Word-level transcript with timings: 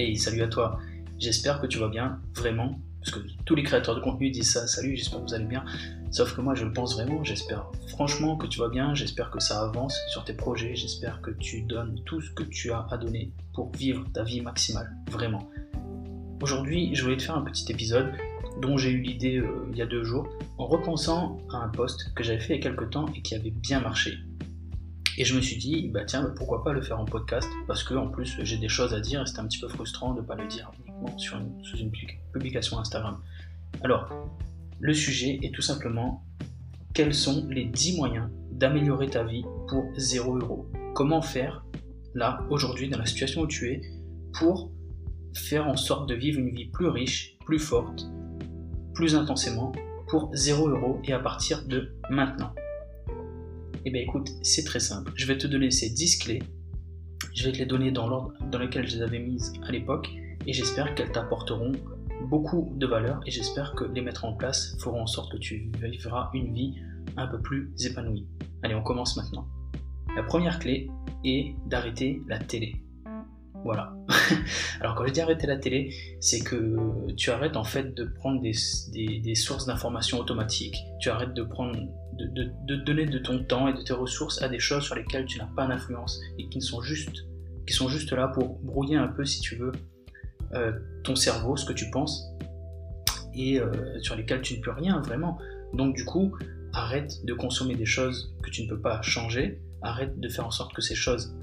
Hey, 0.00 0.16
salut 0.16 0.40
à 0.40 0.48
toi. 0.48 0.78
J'espère 1.18 1.60
que 1.60 1.66
tu 1.66 1.76
vas 1.76 1.88
bien, 1.88 2.22
vraiment, 2.34 2.80
parce 3.00 3.10
que 3.10 3.20
tous 3.44 3.54
les 3.54 3.62
créateurs 3.62 3.94
de 3.94 4.00
contenu 4.00 4.30
disent 4.30 4.50
ça. 4.50 4.66
Salut, 4.66 4.96
j'espère 4.96 5.20
que 5.20 5.26
vous 5.26 5.34
allez 5.34 5.44
bien. 5.44 5.62
Sauf 6.10 6.34
que 6.34 6.40
moi, 6.40 6.54
je 6.54 6.64
le 6.64 6.72
pense 6.72 6.94
vraiment. 6.94 7.22
J'espère 7.22 7.66
franchement 7.88 8.38
que 8.38 8.46
tu 8.46 8.60
vas 8.60 8.70
bien. 8.70 8.94
J'espère 8.94 9.30
que 9.30 9.40
ça 9.40 9.60
avance 9.60 9.94
sur 10.08 10.24
tes 10.24 10.32
projets. 10.32 10.74
J'espère 10.74 11.20
que 11.20 11.32
tu 11.32 11.60
donnes 11.60 12.00
tout 12.06 12.22
ce 12.22 12.30
que 12.30 12.44
tu 12.44 12.72
as 12.72 12.86
à 12.90 12.96
donner 12.96 13.30
pour 13.52 13.70
vivre 13.72 14.06
ta 14.14 14.24
vie 14.24 14.40
maximale, 14.40 14.90
vraiment. 15.10 15.50
Aujourd'hui, 16.40 16.94
je 16.94 17.02
voulais 17.02 17.18
te 17.18 17.24
faire 17.24 17.36
un 17.36 17.42
petit 17.42 17.70
épisode 17.70 18.10
dont 18.62 18.78
j'ai 18.78 18.92
eu 18.92 19.02
l'idée 19.02 19.36
euh, 19.36 19.68
il 19.70 19.76
y 19.76 19.82
a 19.82 19.86
deux 19.86 20.02
jours 20.02 20.30
en 20.56 20.66
repensant 20.66 21.36
à 21.52 21.58
un 21.58 21.68
post 21.68 22.14
que 22.14 22.24
j'avais 22.24 22.40
fait 22.40 22.54
il 22.54 22.64
y 22.64 22.66
a 22.66 22.70
quelques 22.70 22.88
temps 22.88 23.04
et 23.14 23.20
qui 23.20 23.34
avait 23.34 23.50
bien 23.50 23.80
marché. 23.80 24.18
Et 25.20 25.24
je 25.26 25.36
me 25.36 25.42
suis 25.42 25.58
dit, 25.58 25.86
bah 25.88 26.06
tiens, 26.06 26.22
bah 26.22 26.32
pourquoi 26.34 26.64
pas 26.64 26.72
le 26.72 26.80
faire 26.80 26.98
en 26.98 27.04
podcast? 27.04 27.46
Parce 27.66 27.84
que 27.84 27.92
en 27.92 28.08
plus 28.08 28.38
j'ai 28.42 28.56
des 28.56 28.70
choses 28.70 28.94
à 28.94 29.00
dire 29.00 29.20
et 29.20 29.26
c'était 29.26 29.40
un 29.40 29.46
petit 29.46 29.58
peu 29.58 29.68
frustrant 29.68 30.14
de 30.14 30.22
ne 30.22 30.26
pas 30.26 30.34
le 30.34 30.48
dire 30.48 30.70
uniquement 30.78 31.18
sur 31.18 31.36
une, 31.36 31.62
sous 31.62 31.76
une 31.76 31.92
publication 32.32 32.78
Instagram. 32.78 33.20
Alors, 33.84 34.08
le 34.78 34.94
sujet 34.94 35.38
est 35.42 35.54
tout 35.54 35.60
simplement 35.60 36.24
quels 36.94 37.12
sont 37.12 37.46
les 37.50 37.66
10 37.66 37.98
moyens 37.98 38.30
d'améliorer 38.50 39.10
ta 39.10 39.22
vie 39.22 39.44
pour 39.68 39.84
0 39.94 40.38
euros 40.38 40.66
Comment 40.94 41.20
faire 41.20 41.66
là, 42.14 42.42
aujourd'hui, 42.48 42.88
dans 42.88 42.98
la 42.98 43.04
situation 43.04 43.42
où 43.42 43.46
tu 43.46 43.68
es, 43.72 43.82
pour 44.38 44.70
faire 45.34 45.68
en 45.68 45.76
sorte 45.76 46.08
de 46.08 46.14
vivre 46.14 46.40
une 46.40 46.48
vie 46.48 46.70
plus 46.70 46.88
riche, 46.88 47.36
plus 47.44 47.58
forte, 47.58 48.06
plus 48.94 49.14
intensément, 49.14 49.70
pour 50.08 50.30
0 50.32 50.70
euros 50.70 50.98
et 51.04 51.12
à 51.12 51.18
partir 51.18 51.66
de 51.66 51.92
maintenant? 52.08 52.54
Eh 53.84 53.90
bien 53.90 54.02
écoute, 54.02 54.30
c'est 54.42 54.64
très 54.64 54.80
simple. 54.80 55.12
Je 55.14 55.26
vais 55.26 55.38
te 55.38 55.46
donner 55.46 55.70
ces 55.70 55.90
10 55.90 56.18
clés. 56.18 56.42
Je 57.34 57.44
vais 57.44 57.52
te 57.52 57.58
les 57.58 57.66
donner 57.66 57.90
dans 57.90 58.08
l'ordre 58.08 58.32
dans 58.50 58.58
lequel 58.58 58.86
je 58.86 58.96
les 58.96 59.02
avais 59.02 59.18
mises 59.18 59.52
à 59.62 59.72
l'époque 59.72 60.10
et 60.46 60.52
j'espère 60.52 60.94
qu'elles 60.94 61.12
t'apporteront 61.12 61.72
beaucoup 62.28 62.72
de 62.76 62.86
valeur 62.86 63.20
et 63.26 63.30
j'espère 63.30 63.74
que 63.74 63.84
les 63.84 64.02
mettre 64.02 64.24
en 64.24 64.34
place 64.34 64.76
feront 64.80 65.02
en 65.02 65.06
sorte 65.06 65.32
que 65.32 65.38
tu 65.38 65.70
vivras 65.80 66.30
une 66.34 66.52
vie 66.52 66.74
un 67.16 67.26
peu 67.26 67.40
plus 67.40 67.72
épanouie. 67.84 68.26
Allez, 68.62 68.74
on 68.74 68.82
commence 68.82 69.16
maintenant. 69.16 69.46
La 70.16 70.22
première 70.22 70.58
clé 70.58 70.90
est 71.24 71.54
d'arrêter 71.66 72.20
la 72.28 72.38
télé. 72.38 72.82
Voilà. 73.64 73.92
Alors 74.80 74.94
quand 74.94 75.06
je 75.06 75.12
dis 75.12 75.20
arrêter 75.20 75.46
la 75.46 75.56
télé, 75.56 75.94
c'est 76.20 76.40
que 76.40 76.76
tu 77.16 77.30
arrêtes 77.30 77.56
en 77.56 77.64
fait 77.64 77.94
de 77.94 78.04
prendre 78.04 78.40
des, 78.40 78.52
des, 79.20 79.34
sources 79.34 79.66
d'informations 79.66 80.18
automatiques. 80.18 80.76
Tu 80.98 81.10
arrêtes 81.10 81.34
de 81.34 81.42
prendre, 81.42 81.76
de, 82.18 82.50
de, 82.66 82.76
donner 82.76 83.06
de 83.06 83.18
ton 83.18 83.44
temps 83.44 83.68
et 83.68 83.74
de 83.74 83.82
tes 83.82 83.92
ressources 83.92 84.40
à 84.42 84.48
des 84.48 84.58
choses 84.58 84.84
sur 84.84 84.94
lesquelles 84.94 85.26
tu 85.26 85.38
n'as 85.38 85.48
pas 85.56 85.66
d'influence 85.66 86.20
et 86.38 86.48
qui 86.48 86.60
sont 86.60 86.80
juste, 86.80 87.26
qui 87.66 87.74
sont 87.74 87.88
juste 87.88 88.12
là 88.12 88.28
pour 88.28 88.58
brouiller 88.60 88.96
un 88.96 89.08
peu, 89.08 89.24
si 89.24 89.40
tu 89.40 89.56
veux, 89.56 89.72
euh, 90.54 90.72
ton 91.04 91.14
cerveau, 91.14 91.56
ce 91.56 91.66
que 91.66 91.72
tu 91.72 91.90
penses, 91.90 92.24
et 93.34 93.60
euh, 93.60 93.70
sur 94.00 94.16
lesquelles 94.16 94.42
tu 94.42 94.56
ne 94.56 94.62
peux 94.62 94.72
rien 94.72 95.00
vraiment. 95.00 95.38
Donc 95.74 95.94
du 95.94 96.04
coup, 96.04 96.34
arrête 96.72 97.24
de 97.24 97.34
consommer 97.34 97.74
des 97.74 97.86
choses 97.86 98.34
que 98.42 98.50
tu 98.50 98.64
ne 98.64 98.68
peux 98.68 98.80
pas 98.80 99.02
changer. 99.02 99.60
Arrête 99.82 100.18
de 100.18 100.28
faire 100.28 100.46
en 100.46 100.50
sorte 100.50 100.74
que 100.74 100.82
ces 100.82 100.94
choses 100.94 101.34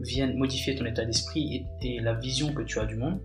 viennent 0.00 0.36
modifier 0.36 0.76
ton 0.76 0.84
état 0.84 1.04
d'esprit 1.04 1.64
et, 1.82 2.00
la 2.00 2.14
vision 2.14 2.52
que 2.52 2.62
tu 2.62 2.78
as 2.78 2.86
du 2.86 2.96
monde, 2.96 3.20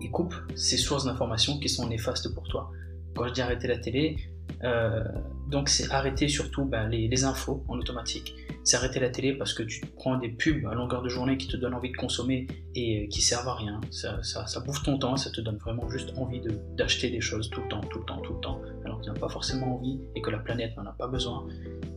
et 0.00 0.10
coupe 0.10 0.34
ces 0.56 0.76
sources 0.76 1.04
d'informations 1.04 1.58
qui 1.58 1.68
sont 1.68 1.88
néfastes 1.88 2.34
pour 2.34 2.48
toi. 2.48 2.70
Quand 3.14 3.28
je 3.28 3.32
dis 3.32 3.40
arrêter 3.40 3.68
la 3.68 3.78
télé, 3.78 4.16
euh, 4.64 5.04
donc 5.48 5.68
c'est 5.68 5.90
arrêter 5.90 6.28
surtout 6.28 6.64
ben, 6.64 6.88
les, 6.88 7.24
infos 7.24 7.64
en 7.68 7.78
automatique. 7.78 8.34
C'est 8.64 8.76
arrêter 8.76 9.00
la 9.00 9.10
télé 9.10 9.34
parce 9.34 9.54
que 9.54 9.62
tu 9.62 9.80
prends 9.96 10.16
des 10.16 10.28
pubs 10.28 10.64
à 10.66 10.74
longueur 10.74 11.02
de 11.02 11.08
journée 11.08 11.36
qui 11.36 11.48
te 11.48 11.56
donnent 11.56 11.74
envie 11.74 11.90
de 11.90 11.96
consommer 11.96 12.46
et 12.74 13.04
euh, 13.04 13.08
qui 13.08 13.20
servent 13.20 13.48
à 13.48 13.54
rien. 13.54 13.80
Ça, 13.90 14.22
ça, 14.22 14.60
bouffe 14.60 14.82
ton 14.82 14.98
temps, 14.98 15.16
ça 15.16 15.30
te 15.30 15.40
donne 15.40 15.56
vraiment 15.56 15.88
juste 15.90 16.12
envie 16.16 16.40
d'acheter 16.76 17.10
des 17.10 17.20
choses 17.20 17.50
tout 17.50 17.60
le 17.60 17.68
temps, 17.68 17.80
tout 17.80 17.98
le 17.98 18.04
temps, 18.04 18.20
tout 18.20 18.34
le 18.34 18.40
temps, 18.40 18.60
alors 18.84 18.98
que 18.98 19.04
tu 19.04 19.10
n'as 19.10 19.18
pas 19.18 19.28
forcément 19.28 19.76
envie 19.76 20.00
et 20.14 20.22
que 20.22 20.30
la 20.30 20.38
planète 20.38 20.76
n'en 20.76 20.86
a 20.86 20.92
pas 20.92 21.08
besoin. 21.08 21.46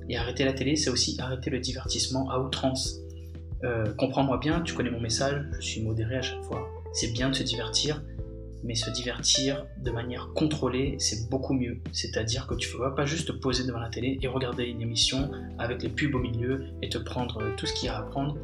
Et 0.10 0.18
arrêter 0.18 0.44
la 0.44 0.54
télé, 0.54 0.76
c'est 0.76 0.90
aussi 0.90 1.16
arrêter 1.20 1.50
le 1.50 1.60
divertissement 1.60 2.30
à 2.30 2.40
outrance. 2.40 3.00
Euh, 3.66 3.94
comprends-moi 3.96 4.38
bien, 4.38 4.62
tu 4.62 4.76
connais 4.76 4.92
mon 4.92 5.02
message, 5.02 5.44
je 5.60 5.66
suis 5.66 5.82
modéré 5.82 6.18
à 6.18 6.22
chaque 6.22 6.44
fois. 6.44 6.70
C'est 6.94 7.12
bien 7.14 7.30
de 7.30 7.34
se 7.34 7.42
divertir, 7.42 8.04
mais 8.64 8.76
se 8.76 8.92
divertir 8.92 9.66
de 9.84 9.90
manière 9.90 10.30
contrôlée, 10.36 10.96
c'est 11.00 11.30
beaucoup 11.30 11.54
mieux. 11.54 11.80
C'est-à-dire 11.92 12.46
que 12.46 12.54
tu 12.54 12.72
ne 12.76 12.82
vas 12.82 12.92
pas 12.92 13.06
juste 13.06 13.28
te 13.28 13.32
poser 13.32 13.66
devant 13.66 13.80
la 13.80 13.90
télé 13.90 14.20
et 14.22 14.28
regarder 14.28 14.66
une 14.66 14.82
émission 14.82 15.32
avec 15.58 15.82
les 15.82 15.90
pubs 15.90 16.14
au 16.14 16.20
milieu 16.20 16.66
et 16.84 16.90
te 16.90 17.00
prendre 17.00 17.42
tout 17.58 17.66
ce 17.66 17.74
qu'il 17.74 17.88
y 17.88 17.90
a 17.90 17.98
à 17.98 18.04
prendre 18.04 18.38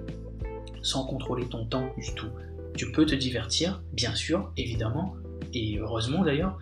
sans 0.82 1.06
contrôler 1.06 1.46
ton 1.46 1.66
temps 1.66 1.94
du 1.98 2.14
tout. 2.16 2.30
Tu 2.76 2.92
peux 2.92 3.06
te 3.06 3.14
divertir, 3.14 3.84
bien 3.94 4.16
sûr, 4.16 4.52
évidemment, 4.58 5.14
et 5.54 5.78
heureusement 5.78 6.24
d'ailleurs, 6.24 6.58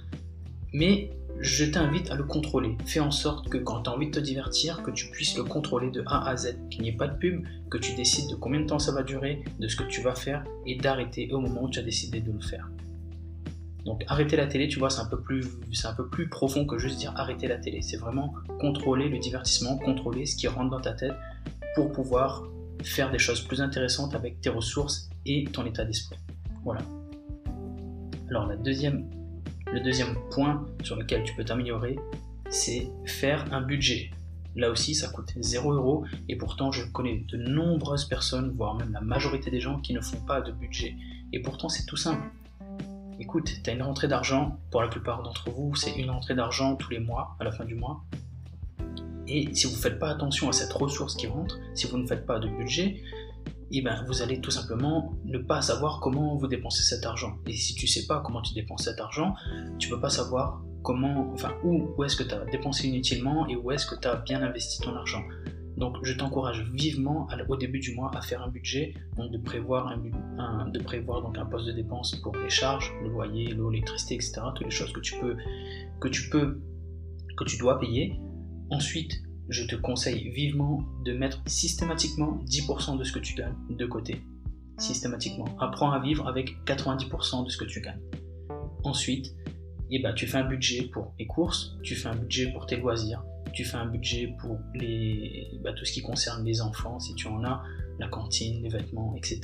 mais 0.74 1.12
je 1.42 1.66
t'invite 1.66 2.12
à 2.12 2.16
le 2.16 2.24
contrôler. 2.24 2.78
Fais 2.86 3.00
en 3.00 3.12
sorte 3.12 3.50
que 3.50 3.58
quand 3.58 3.84
tu 3.84 3.90
as 3.90 3.94
envie 3.94 4.08
de 4.08 4.12
te 4.12 4.20
divertir, 4.20 4.84
que 4.84 4.92
tu 4.92 5.10
puisses 5.10 5.38
le 5.38 5.44
contrôler 5.44 5.90
de 5.90 6.04
A 6.06 6.28
à 6.28 6.36
Z, 6.36 6.58
qu'il 6.70 6.82
n'y 6.82 6.90
ait 6.90 6.98
pas 6.98 7.08
de 7.08 7.18
pub, 7.18 7.46
que 7.70 7.78
tu 7.78 7.96
décides 7.96 8.30
de 8.30 8.36
combien 8.36 8.60
de 8.60 8.66
temps 8.66 8.80
ça 8.80 8.92
va 8.92 9.04
durer, 9.04 9.44
de 9.60 9.68
ce 9.68 9.76
que 9.76 9.84
tu 9.84 10.02
vas 10.02 10.16
faire 10.16 10.44
et 10.66 10.76
d'arrêter 10.76 11.32
au 11.32 11.40
moment 11.40 11.64
où 11.64 11.70
tu 11.70 11.80
as 11.80 11.84
décidé 11.84 12.20
de 12.20 12.32
le 12.32 12.42
faire. 12.42 12.70
Donc 13.86 14.04
arrêter 14.08 14.36
la 14.36 14.48
télé, 14.48 14.68
tu 14.68 14.80
vois, 14.80 14.90
c'est 14.90 15.02
un 15.02 15.06
peu 15.06 15.22
plus, 15.22 16.30
profond 16.30 16.66
que 16.66 16.78
juste 16.78 17.00
dire 17.00 17.14
arrêter 17.16 17.48
la 17.48 17.58
télé. 17.58 17.82
C'est 17.82 17.98
vraiment 17.98 18.34
contrôler 18.60 19.08
le 19.08 19.18
divertissement, 19.18 19.78
contrôler 19.78 20.26
ce 20.26 20.36
qui 20.36 20.48
rentre 20.48 20.70
dans 20.70 20.82
ta 20.82 20.94
tête 20.94 21.16
pour 21.76 21.92
pouvoir 21.92 22.44
faire 22.84 23.12
des 23.12 23.20
choses 23.20 23.42
plus 23.42 23.62
intéressantes 23.62 24.14
avec 24.14 24.42
tes 24.42 24.50
ressources 24.50 25.10
et 25.26 25.46
ton 25.46 25.66
état 25.66 25.86
d'esprit. 25.86 26.18
Voilà. 26.64 26.82
Alors 28.30 28.46
la 28.46 28.58
deuxième 28.58 29.10
le 29.72 29.80
deuxième 29.82 30.16
point 30.32 30.66
sur 30.84 30.96
lequel 30.96 31.24
tu 31.24 31.36
peux 31.36 31.44
t'améliorer, 31.44 31.98
c'est 32.50 32.90
faire 33.06 33.52
un 33.54 33.62
budget. 33.62 34.12
Là 34.56 34.72
aussi, 34.72 34.96
ça 34.96 35.10
coûte 35.10 35.34
0 35.40 35.74
euros 35.74 36.06
et 36.28 36.36
pourtant, 36.36 36.72
je 36.72 36.84
connais 36.86 37.24
de 37.28 37.38
nombreuses 37.38 38.06
personnes, 38.06 38.52
voire 38.56 38.76
même 38.76 38.92
la 38.92 39.02
majorité 39.02 39.52
des 39.52 39.60
gens 39.60 39.80
qui 39.80 39.94
ne 39.94 40.02
font 40.02 40.20
pas 40.22 40.42
de 40.42 40.52
budget. 40.52 40.96
Et 41.32 41.40
pourtant, 41.40 41.70
c'est 41.70 41.86
tout 41.86 41.98
simple. 41.98 42.24
Écoute, 43.20 43.52
tu 43.64 43.70
as 43.70 43.74
une 43.74 43.84
rentrée 43.84 44.08
d'argent, 44.08 44.58
pour 44.72 44.82
la 44.82 44.88
plupart 44.88 45.22
d'entre 45.22 45.50
vous, 45.52 45.76
c'est 45.76 45.96
une 45.98 46.10
rentrée 46.10 46.36
d'argent 46.36 46.76
tous 46.76 46.90
les 46.90 47.00
mois, 47.00 47.36
à 47.40 47.44
la 47.44 47.52
fin 47.52 47.66
du 47.66 47.76
mois. 47.76 48.04
Et 49.28 49.54
si 49.54 49.68
vous 49.68 49.74
ne 49.74 49.82
faites 49.82 50.00
pas 50.00 50.10
attention 50.10 50.50
à 50.50 50.54
cette 50.54 50.74
ressource 50.74 51.16
qui 51.16 51.28
rentre, 51.28 51.60
si 51.76 51.86
vous 51.86 51.98
ne 51.98 52.08
faites 52.08 52.26
pas 52.26 52.40
de 52.40 52.48
budget, 52.48 53.04
eh 53.72 53.82
ben, 53.82 54.04
vous 54.08 54.22
allez 54.22 54.42
tout 54.42 54.52
simplement 54.52 55.14
ne 55.26 55.38
pas 55.38 55.62
savoir 55.62 56.00
comment 56.00 56.36
vous 56.36 56.48
dépensez 56.48 56.84
cet 56.84 57.06
argent. 57.06 57.38
Et 57.46 57.54
si 57.54 57.76
tu 57.76 57.88
sais 57.88 58.06
pas 58.08 58.22
comment 58.22 58.42
tu 58.42 58.54
dépenses 58.54 58.86
cet 58.86 59.00
argent, 59.00 59.36
tu 59.78 59.90
peux 59.90 60.00
pas 60.00 60.10
savoir 60.10 60.62
comment, 60.82 61.32
enfin, 61.34 61.54
où, 61.64 61.90
où 61.98 62.04
est-ce 62.04 62.16
que 62.16 62.24
tu 62.24 62.34
as 62.34 62.46
dépensé 62.46 62.88
inutilement 62.88 63.48
et 63.48 63.56
où 63.56 63.72
est-ce 63.72 63.86
que 63.86 64.00
tu 64.00 64.08
as 64.08 64.16
bien 64.16 64.42
investi 64.42 64.82
ton 64.82 64.96
argent. 64.96 65.24
Donc 65.78 65.96
je 66.04 66.14
t'encourage 66.14 66.70
vivement 66.74 67.28
au 67.48 67.56
début 67.56 67.80
du 67.80 67.96
mois 67.96 68.12
à 68.14 68.22
faire 68.22 68.44
un 68.44 68.50
budget, 68.50 68.94
donc 69.16 69.32
de 69.32 69.38
prévoir 69.38 69.88
un, 69.88 70.68
de 70.68 70.80
prévoir 70.80 71.22
donc 71.22 71.38
un 71.38 71.46
poste 71.46 71.68
de 71.68 71.72
dépense 71.72 72.16
pour 72.16 72.36
les 72.36 72.50
charges, 72.50 72.92
le 73.02 73.10
loyer, 73.10 73.54
l'eau, 73.54 73.70
l'électricité, 73.70 74.16
etc. 74.16 74.42
Toutes 74.56 74.66
les 74.66 74.72
choses 74.72 74.92
que 74.92 75.00
tu 75.00 75.18
peux, 75.20 75.38
que 76.02 76.10
tu 76.10 76.30
peux, 76.30 76.62
que 77.38 77.44
tu 77.46 77.58
dois 77.58 77.80
payer. 77.80 78.20
Ensuite, 78.72 79.22
je 79.50 79.66
te 79.66 79.76
conseille 79.76 80.30
vivement 80.30 80.84
de 81.04 81.14
mettre 81.14 81.42
systématiquement 81.48 82.40
10% 82.46 82.98
de 82.98 83.04
ce 83.04 83.12
que 83.12 83.20
tu 83.20 83.34
gagnes 83.34 83.56
de 83.70 83.86
côté. 83.86 84.22
Systématiquement. 84.78 85.46
Apprends 85.60 85.92
à 85.92 86.00
vivre 86.00 86.28
avec 86.28 86.56
90% 86.66 87.46
de 87.46 87.50
ce 87.50 87.58
que 87.58 87.66
tu 87.66 87.82
gagnes. 87.82 88.02
Ensuite, 88.84 89.36
eh 89.92 90.00
ben, 90.00 90.14
tu 90.14 90.28
fais 90.28 90.38
un 90.38 90.48
budget 90.48 90.84
pour 90.84 91.14
les 91.20 91.26
courses, 91.26 91.76
tu 91.84 91.96
fais 91.96 92.08
un 92.08 92.16
budget 92.16 92.52
pour 92.52 92.66
tes 92.68 92.78
loisirs, 92.78 93.24
tu 93.54 93.66
fais 93.66 93.78
un 93.78 93.88
budget 93.88 94.36
pour 94.40 94.60
les, 94.76 95.48
bah, 95.64 95.74
tout 95.74 95.84
ce 95.84 95.92
qui 95.92 96.02
concerne 96.02 96.46
les 96.46 96.62
enfants, 96.62 97.00
si 97.00 97.16
tu 97.16 97.28
en 97.28 97.44
as, 97.44 97.64
la 97.98 98.08
cantine, 98.08 98.62
les 98.62 98.70
vêtements, 98.70 99.16
etc. 99.18 99.42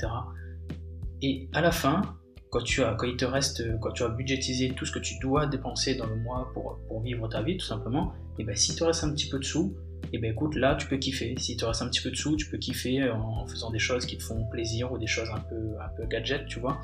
Et 1.20 1.48
à 1.52 1.60
la 1.60 1.72
fin, 1.72 2.16
quand, 2.50 2.62
tu 2.62 2.84
as, 2.84 2.94
quand 2.94 3.06
il 3.06 3.16
te 3.16 3.24
reste, 3.24 3.78
quand 3.80 3.90
tu 3.90 4.04
as 4.04 4.08
budgétisé 4.08 4.70
tout 4.70 4.86
ce 4.86 4.92
que 4.92 5.00
tu 5.00 5.18
dois 5.20 5.46
dépenser 5.46 5.96
dans 5.96 6.06
le 6.06 6.16
mois 6.16 6.50
pour, 6.54 6.78
pour 6.86 7.02
vivre 7.02 7.28
ta 7.28 7.42
vie, 7.42 7.56
tout 7.56 7.66
simplement, 7.66 8.12
et 8.38 8.42
eh 8.42 8.44
ben, 8.44 8.54
si 8.54 8.76
te 8.76 8.84
reste 8.84 9.02
un 9.02 9.12
petit 9.12 9.28
peu 9.28 9.38
de 9.38 9.44
sous, 9.44 9.74
et 10.12 10.18
ben 10.18 10.30
écoute, 10.30 10.54
là 10.54 10.76
tu 10.76 10.86
peux 10.86 10.96
kiffer. 10.96 11.34
Si 11.38 11.56
tu 11.56 11.64
restes 11.64 11.82
un 11.82 11.88
petit 11.88 12.00
peu 12.00 12.10
de 12.10 12.16
sous, 12.16 12.36
tu 12.36 12.48
peux 12.48 12.58
kiffer 12.58 13.10
en 13.10 13.46
faisant 13.46 13.70
des 13.70 13.78
choses 13.78 14.06
qui 14.06 14.16
te 14.16 14.22
font 14.22 14.44
plaisir 14.50 14.92
ou 14.92 14.98
des 14.98 15.06
choses 15.06 15.28
un 15.30 15.40
peu, 15.40 15.74
un 15.80 16.06
gadget, 16.06 16.46
tu 16.46 16.60
vois. 16.60 16.80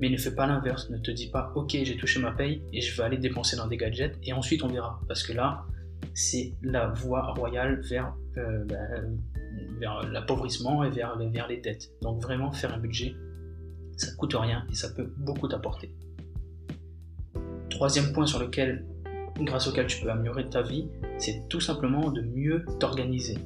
Mais 0.00 0.08
ne 0.08 0.16
fais 0.16 0.34
pas 0.34 0.46
l'inverse, 0.46 0.90
ne 0.90 0.98
te 0.98 1.10
dis 1.10 1.28
pas 1.28 1.52
ok 1.54 1.70
j'ai 1.70 1.96
touché 1.96 2.18
ma 2.18 2.32
paye 2.32 2.62
et 2.72 2.80
je 2.80 2.96
vais 2.96 3.04
aller 3.04 3.18
dépenser 3.18 3.56
dans 3.56 3.68
des 3.68 3.76
gadgets 3.76 4.18
et 4.24 4.32
ensuite 4.32 4.62
on 4.64 4.68
verra. 4.68 5.00
Parce 5.06 5.22
que 5.22 5.32
là, 5.32 5.64
c'est 6.14 6.54
la 6.62 6.88
voie 6.88 7.32
royale 7.34 7.80
vers, 7.88 8.14
euh, 8.36 8.64
vers 9.78 10.02
l'appauvrissement 10.10 10.82
et 10.84 10.90
vers, 10.90 11.16
vers 11.18 11.48
les 11.48 11.58
dettes. 11.58 11.92
Donc 12.02 12.22
vraiment 12.22 12.52
faire 12.52 12.74
un 12.74 12.78
budget, 12.78 13.14
ça 13.96 14.10
ne 14.10 14.16
coûte 14.16 14.34
rien 14.34 14.66
et 14.70 14.74
ça 14.74 14.88
peut 14.90 15.12
beaucoup 15.18 15.48
t'apporter. 15.48 15.94
Troisième 17.70 18.12
point 18.12 18.26
sur 18.26 18.40
lequel 18.40 18.84
grâce 19.40 19.66
auquel 19.66 19.86
tu 19.86 20.00
peux 20.02 20.10
améliorer 20.10 20.48
ta 20.48 20.62
vie, 20.62 20.88
c'est 21.18 21.48
tout 21.48 21.60
simplement 21.60 22.10
de 22.10 22.22
mieux 22.22 22.64
t'organiser. 22.78 23.38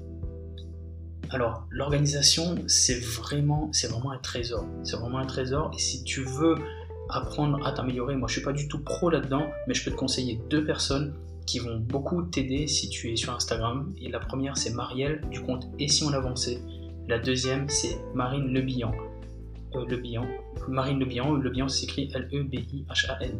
Alors, 1.30 1.66
l'organisation, 1.70 2.54
c'est 2.66 3.00
vraiment, 3.00 3.68
c'est 3.72 3.88
vraiment 3.88 4.12
un 4.12 4.18
trésor. 4.18 4.64
C'est 4.84 4.96
vraiment 4.96 5.18
un 5.18 5.26
trésor. 5.26 5.72
Et 5.74 5.78
si 5.78 6.04
tu 6.04 6.22
veux 6.22 6.54
apprendre 7.08 7.64
à 7.66 7.72
t'améliorer, 7.72 8.16
moi 8.16 8.28
je 8.28 8.34
suis 8.34 8.42
pas 8.42 8.52
du 8.52 8.68
tout 8.68 8.82
pro 8.82 9.10
là-dedans, 9.10 9.46
mais 9.66 9.74
je 9.74 9.84
peux 9.84 9.90
te 9.90 9.96
conseiller 9.96 10.40
deux 10.50 10.64
personnes 10.64 11.14
qui 11.46 11.60
vont 11.60 11.78
beaucoup 11.78 12.22
t'aider 12.22 12.66
si 12.66 12.88
tu 12.88 13.12
es 13.12 13.16
sur 13.16 13.32
Instagram. 13.34 13.92
Et 14.00 14.08
la 14.08 14.18
première, 14.18 14.56
c'est 14.56 14.70
Marielle 14.70 15.22
du 15.30 15.40
compte 15.40 15.68
Et 15.78 15.88
si 15.88 16.04
on 16.04 16.12
avançait? 16.12 16.60
La 17.08 17.18
deuxième, 17.18 17.68
c'est 17.68 17.98
Marine 18.14 18.52
Le 18.52 18.60
Bihan. 18.60 18.92
Le. 19.74 20.00
Marine 20.68 20.98
Le 20.98 21.04
Bihan, 21.04 21.34
Le 21.34 21.50
L-E-B-I-H-A-N. 21.50 23.38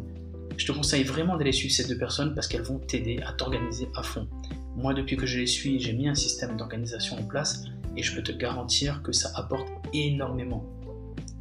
Je 0.55 0.65
te 0.65 0.71
conseille 0.71 1.03
vraiment 1.03 1.37
d'aller 1.37 1.51
suivre 1.51 1.73
ces 1.73 1.87
deux 1.87 1.97
personnes 1.97 2.33
parce 2.33 2.47
qu'elles 2.47 2.63
vont 2.63 2.79
t'aider 2.79 3.19
à 3.25 3.33
t'organiser 3.33 3.89
à 3.95 4.03
fond. 4.03 4.27
Moi, 4.75 4.93
depuis 4.93 5.17
que 5.17 5.25
je 5.25 5.39
les 5.39 5.47
suis, 5.47 5.79
j'ai 5.79 5.93
mis 5.93 6.07
un 6.07 6.15
système 6.15 6.55
d'organisation 6.55 7.17
en 7.17 7.23
place 7.23 7.65
et 7.95 8.03
je 8.03 8.15
peux 8.15 8.23
te 8.23 8.31
garantir 8.31 9.01
que 9.01 9.11
ça 9.11 9.31
apporte 9.35 9.67
énormément. 9.93 10.63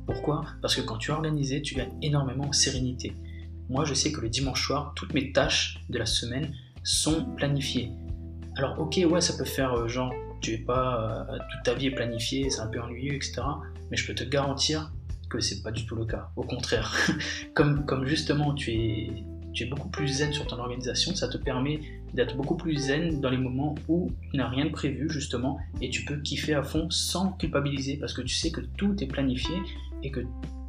Pourquoi? 0.07 0.45
Parce 0.63 0.75
que 0.75 0.81
quand 0.81 0.97
tu 0.97 1.11
es 1.11 1.15
organisé, 1.15 1.63
tu 1.63 1.75
gagnes 1.75 1.93
énormément 2.01 2.47
en 2.47 2.53
sérénité. 2.53 3.13
Moi, 3.69 3.85
je 3.85 3.95
sais 3.95 4.13
que 4.13 4.21
le 4.21 4.29
dimanche 4.29 4.67
soir, 4.67 4.93
toutes 4.95 5.13
mes 5.13 5.33
tâches 5.33 5.81
de 5.91 5.99
la 5.99 6.07
semaine 6.07 6.55
sont 6.85 7.25
planifiées. 7.37 7.91
Alors, 8.57 8.79
ok, 8.79 9.01
ouais, 9.11 9.21
ça 9.21 9.37
peut 9.37 9.45
faire 9.45 9.75
euh, 9.75 9.89
genre, 9.89 10.15
tu 10.41 10.53
es 10.53 10.59
pas 10.59 11.27
euh, 11.29 11.39
toute 11.51 11.63
ta 11.65 11.75
vie 11.75 11.87
est 11.87 11.95
planifiée, 11.95 12.49
c'est 12.49 12.61
un 12.61 12.69
peu 12.69 12.81
ennuyeux, 12.81 13.15
etc. 13.15 13.43
Mais 13.91 13.97
je 13.97 14.07
peux 14.07 14.15
te 14.15 14.25
garantir 14.25 14.93
que 15.29 15.41
c'est 15.41 15.63
pas 15.63 15.71
du 15.71 15.87
tout 15.87 15.97
le 15.97 16.05
cas. 16.05 16.31
Au 16.37 16.43
contraire, 16.43 16.95
comme, 17.55 17.85
comme 17.85 18.07
justement 18.07 18.55
tu 18.55 18.73
es, 18.73 19.11
tu 19.53 19.65
es 19.65 19.67
beaucoup 19.67 19.89
plus 19.89 20.09
zen 20.09 20.33
sur 20.33 20.47
ton 20.47 20.59
organisation, 20.59 21.15
ça 21.15 21.29
te 21.29 21.37
permet 21.37 21.81
d'être 22.15 22.37
beaucoup 22.37 22.57
plus 22.57 22.77
zen 22.77 23.21
dans 23.21 23.31
les 23.31 23.39
moments 23.39 23.75
où 23.89 24.11
tu 24.31 24.37
n'as 24.37 24.49
rien 24.49 24.67
de 24.67 24.71
prévu 24.71 25.09
justement 25.11 25.59
et 25.81 25.91
tu 25.91 26.05
peux 26.05 26.17
kiffer 26.17 26.55
à 26.55 26.63
fond 26.63 26.89
sans 26.91 27.33
culpabiliser 27.33 27.97
parce 27.97 28.13
que 28.13 28.23
tu 28.23 28.35
sais 28.35 28.51
que 28.51 28.61
tout 28.61 29.03
est 29.03 29.07
planifié 29.07 29.57
et 30.03 30.11
que 30.11 30.21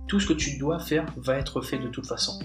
tout 0.07 0.19
ce 0.19 0.27
que 0.27 0.33
tu 0.33 0.57
dois 0.57 0.79
faire 0.79 1.05
va 1.17 1.37
être 1.37 1.61
fait 1.61 1.79
de 1.79 1.87
toute 1.87 2.05
façon. 2.05 2.39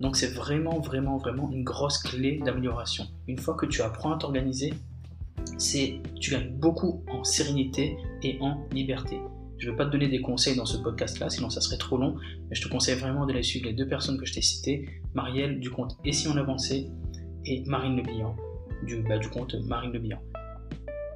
Donc 0.00 0.16
c'est 0.16 0.34
vraiment, 0.34 0.80
vraiment, 0.80 1.18
vraiment 1.18 1.50
une 1.52 1.64
grosse 1.64 1.98
clé 1.98 2.40
d'amélioration. 2.44 3.06
Une 3.28 3.38
fois 3.38 3.54
que 3.54 3.66
tu 3.66 3.82
apprends 3.82 4.12
à 4.12 4.18
t'organiser, 4.18 4.74
c'est 5.58 6.00
tu 6.20 6.32
gagnes 6.32 6.50
beaucoup 6.56 7.04
en 7.08 7.24
sérénité 7.24 7.96
et 8.22 8.38
en 8.40 8.66
liberté. 8.72 9.18
Je 9.58 9.66
ne 9.66 9.70
vais 9.72 9.76
pas 9.76 9.86
te 9.86 9.90
donner 9.90 10.08
des 10.08 10.20
conseils 10.20 10.56
dans 10.56 10.66
ce 10.66 10.76
podcast-là, 10.78 11.30
sinon 11.30 11.48
ça 11.50 11.60
serait 11.60 11.78
trop 11.78 11.96
long, 11.96 12.16
mais 12.48 12.54
je 12.54 12.62
te 12.62 12.68
conseille 12.68 12.98
vraiment 12.98 13.24
d'aller 13.26 13.42
suivre 13.42 13.66
les 13.66 13.72
deux 13.72 13.86
personnes 13.86 14.18
que 14.18 14.26
je 14.26 14.34
t'ai 14.34 14.42
citées, 14.42 14.88
Marielle 15.14 15.60
du 15.60 15.70
compte 15.70 15.96
Et 16.04 16.12
si 16.12 16.28
on 16.28 16.36
avançait 16.36 16.88
et 17.46 17.62
Marine 17.66 18.02
Le 18.82 19.02
bah, 19.08 19.18
du 19.18 19.28
compte 19.28 19.54
Marine 19.66 19.92
Le. 19.92 20.16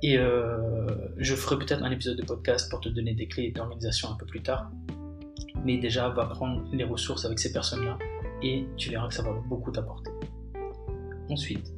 Et 0.03 0.17
euh, 0.17 0.87
je 1.17 1.35
ferai 1.35 1.59
peut-être 1.59 1.83
un 1.83 1.91
épisode 1.91 2.17
de 2.17 2.25
podcast 2.25 2.71
pour 2.71 2.81
te 2.81 2.89
donner 2.89 3.15
des 3.15 3.27
clés 3.27 3.51
d'organisation 3.51 4.11
un 4.11 4.15
peu 4.15 4.27
plus 4.27 4.43
tard. 4.43 4.71
Mais 5.65 5.79
déjà, 5.79 6.09
va 6.09 6.27
prendre 6.27 6.65
les 6.73 6.85
ressources 6.85 7.25
avec 7.25 7.39
ces 7.41 7.53
personnes-là 7.53 7.99
et 8.43 8.65
tu 8.77 8.91
verras 8.91 9.09
que 9.09 9.15
ça 9.15 9.23
va 9.23 9.33
beaucoup 9.49 9.73
t'apporter. 9.73 10.11
Ensuite, 11.29 11.73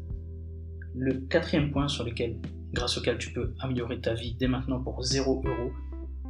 le 0.94 1.14
quatrième 1.28 1.70
point 1.70 1.88
sur 1.88 2.04
lequel, 2.04 2.36
grâce 2.72 2.98
auquel 2.98 3.16
tu 3.16 3.32
peux 3.32 3.54
améliorer 3.60 4.00
ta 4.00 4.12
vie 4.12 4.34
dès 4.38 4.48
maintenant 4.48 4.80
pour 4.82 5.02
0 5.02 5.42
euros, 5.46 5.70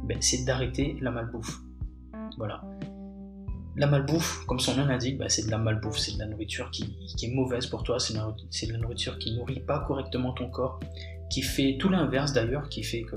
ben, 0.03 0.17
c'est 0.21 0.45
d'arrêter 0.45 0.97
la 1.01 1.11
malbouffe. 1.11 1.59
Voilà. 2.37 2.63
La 3.77 3.87
malbouffe, 3.87 4.45
comme 4.45 4.59
son 4.59 4.75
nom 4.75 4.85
l'indique, 4.85 5.17
ben, 5.17 5.29
c'est 5.29 5.45
de 5.45 5.51
la 5.51 5.57
malbouffe, 5.57 5.97
c'est 5.97 6.13
de 6.13 6.19
la 6.19 6.25
nourriture 6.25 6.69
qui, 6.71 6.83
est 7.21 7.33
mauvaise 7.33 7.67
pour 7.67 7.83
toi, 7.83 7.99
c'est 7.99 8.13
de 8.13 8.71
la 8.73 8.77
nourriture 8.79 9.17
qui 9.17 9.35
nourrit 9.35 9.61
pas 9.61 9.79
correctement 9.79 10.33
ton 10.33 10.49
corps, 10.49 10.79
qui 11.29 11.41
fait 11.41 11.77
tout 11.79 11.89
l'inverse 11.89 12.33
d'ailleurs, 12.33 12.67
qui 12.69 12.83
fait 12.83 13.03
que 13.03 13.15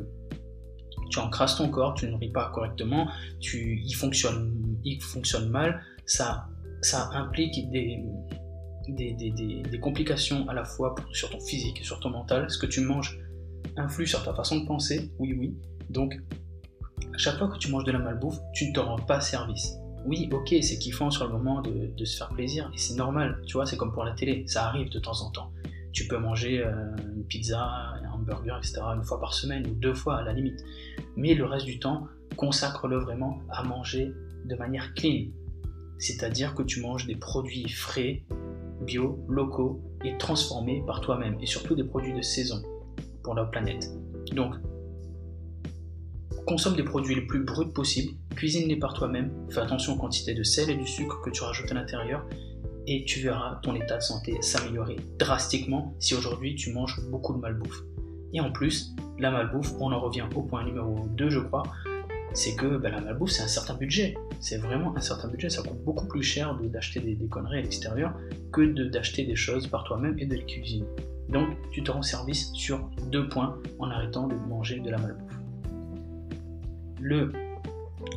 tu 1.10 1.19
encrasses 1.19 1.56
ton 1.56 1.69
corps, 1.69 1.94
tu 1.94 2.06
ne 2.06 2.12
nourris 2.12 2.31
pas 2.31 2.50
correctement, 2.50 3.08
tu, 3.40 3.80
il, 3.84 3.94
fonctionne, 3.94 4.78
il 4.84 5.02
fonctionne 5.02 5.48
mal, 5.48 5.82
ça, 6.06 6.46
ça 6.82 7.10
implique 7.12 7.70
des, 7.70 8.04
des, 8.88 9.80
complications 9.80 10.48
à 10.48 10.54
la 10.54 10.64
fois 10.64 10.94
sur 11.12 11.30
ton 11.30 11.40
physique 11.40 11.80
et 11.80 11.84
sur 11.84 12.00
ton 12.00 12.10
mental. 12.10 12.50
Ce 12.50 12.58
que 12.58 12.66
tu 12.66 12.80
manges 12.80 13.19
influe 13.76 14.06
sur 14.06 14.22
ta 14.25 14.34
façon 14.34 14.60
de 14.60 14.66
penser, 14.66 15.10
oui, 15.19 15.34
oui. 15.38 15.54
Donc, 15.90 16.14
à 17.14 17.19
chaque 17.19 17.38
fois 17.38 17.49
que 17.49 17.58
tu 17.58 17.70
manges 17.70 17.84
de 17.84 17.93
la 17.93 18.00
malbouffe, 18.00 18.40
tu 18.52 18.69
ne 18.69 18.72
te 18.72 18.81
rends 18.81 18.99
pas 18.99 19.20
service. 19.20 19.76
Oui, 20.05 20.28
ok, 20.32 20.55
c'est 20.61 20.78
kiffant 20.78 21.11
sur 21.11 21.26
le 21.26 21.32
moment 21.32 21.62
de, 21.62 22.05
se 22.05 22.16
faire 22.16 22.28
plaisir, 22.28 22.70
et 22.75 22.78
c'est 22.78 22.94
normal, 22.94 23.40
tu 23.46 23.55
vois, 23.55 23.66
c'est 23.66 23.76
comme 23.76 23.93
pour 23.93 24.05
la 24.05 24.12
télé, 24.12 24.44
ça 24.46 24.66
arrive 24.66 24.90
de 24.90 24.99
temps 24.99 25.22
en 25.22 25.31
temps. 25.31 25.52
Tu 25.93 26.08
peux 26.08 26.19
manger 26.19 26.58
euh, 26.58 26.72
une 27.14 27.25
pizza, 27.25 27.62
un 27.62 28.11
hamburger, 28.11 28.58
etc., 28.58 28.82
une 28.96 29.05
fois 29.05 29.20
par 29.20 29.32
semaine 29.32 29.64
ou 29.69 29.75
deux 29.75 29.94
fois 29.94 30.16
à 30.16 30.22
la 30.22 30.32
limite. 30.32 30.58
Mais 31.16 31.34
le 31.34 31.44
reste 31.44 31.66
du 31.66 31.78
temps, 31.78 32.08
consacre-le 32.37 32.99
vraiment 32.99 33.38
à 33.49 33.62
manger 33.62 34.12
de 34.44 34.56
manière 34.56 34.93
clean. 34.94 35.28
C'est-à-dire 35.99 36.56
que 36.56 36.64
tu 36.64 36.81
manges 36.81 37.06
des 37.06 37.14
produits 37.14 37.69
frais, 37.69 38.25
bio, 38.84 39.25
locaux 39.28 39.81
et 40.05 40.19
transformés 40.19 40.82
par 40.84 41.00
toi-même. 41.00 41.38
Et 41.40 41.46
surtout 41.46 41.76
des 41.76 41.84
produits 41.84 42.12
de 42.12 42.22
saison 42.22 42.61
pour 43.22 43.37
la 43.37 43.44
planète. 43.44 43.88
Donc, 44.32 44.56
consomme 46.46 46.76
des 46.76 46.82
produits 46.82 47.14
les 47.14 47.26
plus 47.26 47.41
bruts 47.41 47.73
possibles, 47.73 48.14
cuisine-les 48.37 48.76
par 48.76 48.94
toi-même, 48.94 49.31
fais 49.50 49.61
attention 49.61 49.94
aux 49.94 49.99
quantités 49.99 50.35
de 50.35 50.43
sel 50.43 50.70
et 50.70 50.76
du 50.76 50.87
sucre 50.87 51.20
que 51.23 51.31
tu 51.31 51.43
rajoutes 51.43 51.70
à 51.70 51.75
l'intérieur, 51.75 52.26
et 52.87 53.05
tu 53.05 53.20
verras 53.20 53.61
ton 53.62 53.75
état 53.75 53.96
de 53.96 54.02
santé 54.02 54.37
s'améliorer 54.43 54.96
drastiquement 55.19 55.94
si 55.99 56.14
aujourd'hui 56.14 56.55
tu 56.55 56.73
manges 56.73 57.00
beaucoup 57.11 57.32
de 57.35 57.38
malbouffe. 57.38 57.82
Et 58.32 58.41
en 58.41 58.52
plus, 58.52 58.94
la 59.19 59.31
malbouffe, 59.31 59.73
on 59.81 59.93
en 59.93 60.00
revient 60.00 60.25
au 60.35 60.43
point 60.43 60.64
numéro 60.64 61.06
2 61.17 61.31
je 61.31 61.38
crois, 61.38 61.62
c'est 62.35 62.56
que 62.56 62.76
bah, 62.76 62.90
la 62.90 63.00
malbouffe 63.00 63.31
c'est 63.31 63.43
un 63.43 63.49
certain 63.49 63.75
budget. 63.75 64.14
C'est 64.40 64.58
vraiment 64.58 64.94
un 64.97 65.00
certain 65.00 65.29
budget, 65.29 65.49
ça 65.49 65.62
coûte 65.62 65.82
beaucoup 65.85 66.06
plus 66.06 66.23
cher 66.23 66.55
d'acheter 66.55 67.00
des, 67.00 67.14
des, 67.14 67.26
conneries 67.29 67.58
à 67.58 67.62
l'extérieur 67.62 68.12
que 68.52 68.61
d'acheter 68.88 69.25
des 69.25 69.37
choses 69.37 69.67
par 69.67 69.85
toi-même 69.85 70.19
et 70.19 70.26
de 70.26 70.35
les 70.35 70.44
cuisiner. 70.44 70.87
Donc 71.31 71.49
tu 71.70 71.82
te 71.82 71.90
rends 71.90 72.02
service 72.02 72.52
sur 72.52 72.90
deux 73.11 73.29
points 73.29 73.56
en 73.79 73.90
arrêtant 73.90 74.26
de 74.26 74.35
manger 74.35 74.81
de 74.81 74.90
la 74.90 74.99
malbouffe. 74.99 75.24
Le 77.06 77.30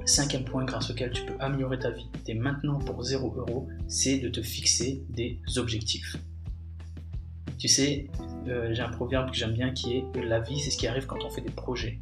Cinquième 0.06 0.46
point 0.46 0.64
grâce 0.64 0.90
auquel 0.90 1.12
tu 1.12 1.26
peux 1.26 1.36
améliorer 1.40 1.78
ta 1.78 1.92
vie 1.92 2.08
dès 2.26 2.34
maintenant 2.34 2.80
pour 2.80 3.04
0 3.04 3.36
euros, 3.36 3.68
c'est 3.90 4.18
de 4.20 4.30
te 4.30 4.42
fixer 4.42 5.04
des 5.10 5.42
objectifs. 5.58 6.16
Tu 7.58 7.68
sais, 7.68 8.08
euh, 8.48 8.74
j'ai 8.74 8.82
un 8.82 8.90
proverbe 8.90 9.30
que 9.30 9.36
j'aime 9.36 9.52
bien 9.52 9.72
qui 9.72 9.98
est 9.98 10.06
la 10.24 10.40
vie, 10.40 10.58
c'est 10.62 10.72
ce 10.72 10.78
qui 10.78 10.88
arrive 10.88 11.06
quand 11.06 11.26
on 11.26 11.30
fait 11.30 11.42
des 11.42 11.52
projets. 11.52 12.00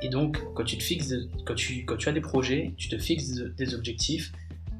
Et 0.00 0.08
donc, 0.08 0.38
quand 0.54 0.62
tu 0.62 0.78
te 0.78 0.82
fixes, 0.84 1.12
quand 1.44 1.56
tu, 1.56 1.84
as 2.06 2.12
des 2.12 2.20
projets, 2.20 2.72
tu 2.76 2.88
te 2.88 2.96
fixes 2.96 3.42
des 3.56 3.74
objectifs, 3.74 4.30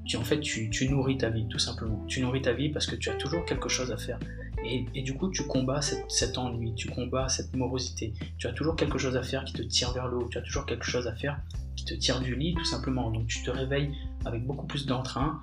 tu, 0.06 0.16
en 0.16 0.22
fait, 0.22 0.38
tu, 0.38 0.70
nourris 0.88 1.18
ta 1.18 1.30
vie, 1.30 1.48
tout 1.48 1.58
simplement. 1.58 2.04
Tu 2.06 2.20
nourris 2.20 2.42
ta 2.42 2.52
vie 2.52 2.68
parce 2.68 2.86
que 2.86 2.94
tu 2.94 3.10
as 3.10 3.14
toujours 3.14 3.44
quelque 3.44 3.68
chose 3.68 3.90
à 3.90 3.96
faire. 3.96 4.20
Et, 4.64 5.02
du 5.02 5.14
coup, 5.14 5.30
tu 5.30 5.46
combats 5.46 5.80
cet 5.82 6.38
ennui, 6.38 6.74
tu 6.74 6.88
combats 6.88 7.28
cette 7.28 7.54
morosité. 7.54 8.14
Tu 8.38 8.46
as 8.46 8.52
toujours 8.52 8.76
quelque 8.76 8.98
chose 8.98 9.16
à 9.16 9.22
faire 9.22 9.44
qui 9.44 9.52
te 9.52 9.62
tire 9.62 9.92
vers 9.92 10.08
le 10.08 10.16
haut, 10.16 10.28
tu 10.30 10.38
as 10.38 10.42
toujours 10.42 10.64
quelque 10.64 10.86
chose 10.86 11.06
à 11.06 11.14
faire 11.14 11.38
qui 11.76 11.84
te 11.84 11.94
tire 11.94 12.20
du 12.20 12.34
lit, 12.34 12.54
tout 12.54 12.64
simplement. 12.64 13.10
Donc 13.10 13.26
tu 13.26 13.42
te 13.42 13.50
réveilles 13.50 13.90
avec 14.24 14.46
beaucoup 14.46 14.66
plus 14.66 14.86
d'entrain, 14.86 15.40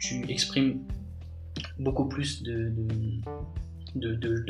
tu 0.00 0.28
exprimes 0.30 0.80
beaucoup 1.78 2.08
plus 2.08 2.42
de, 2.42 2.72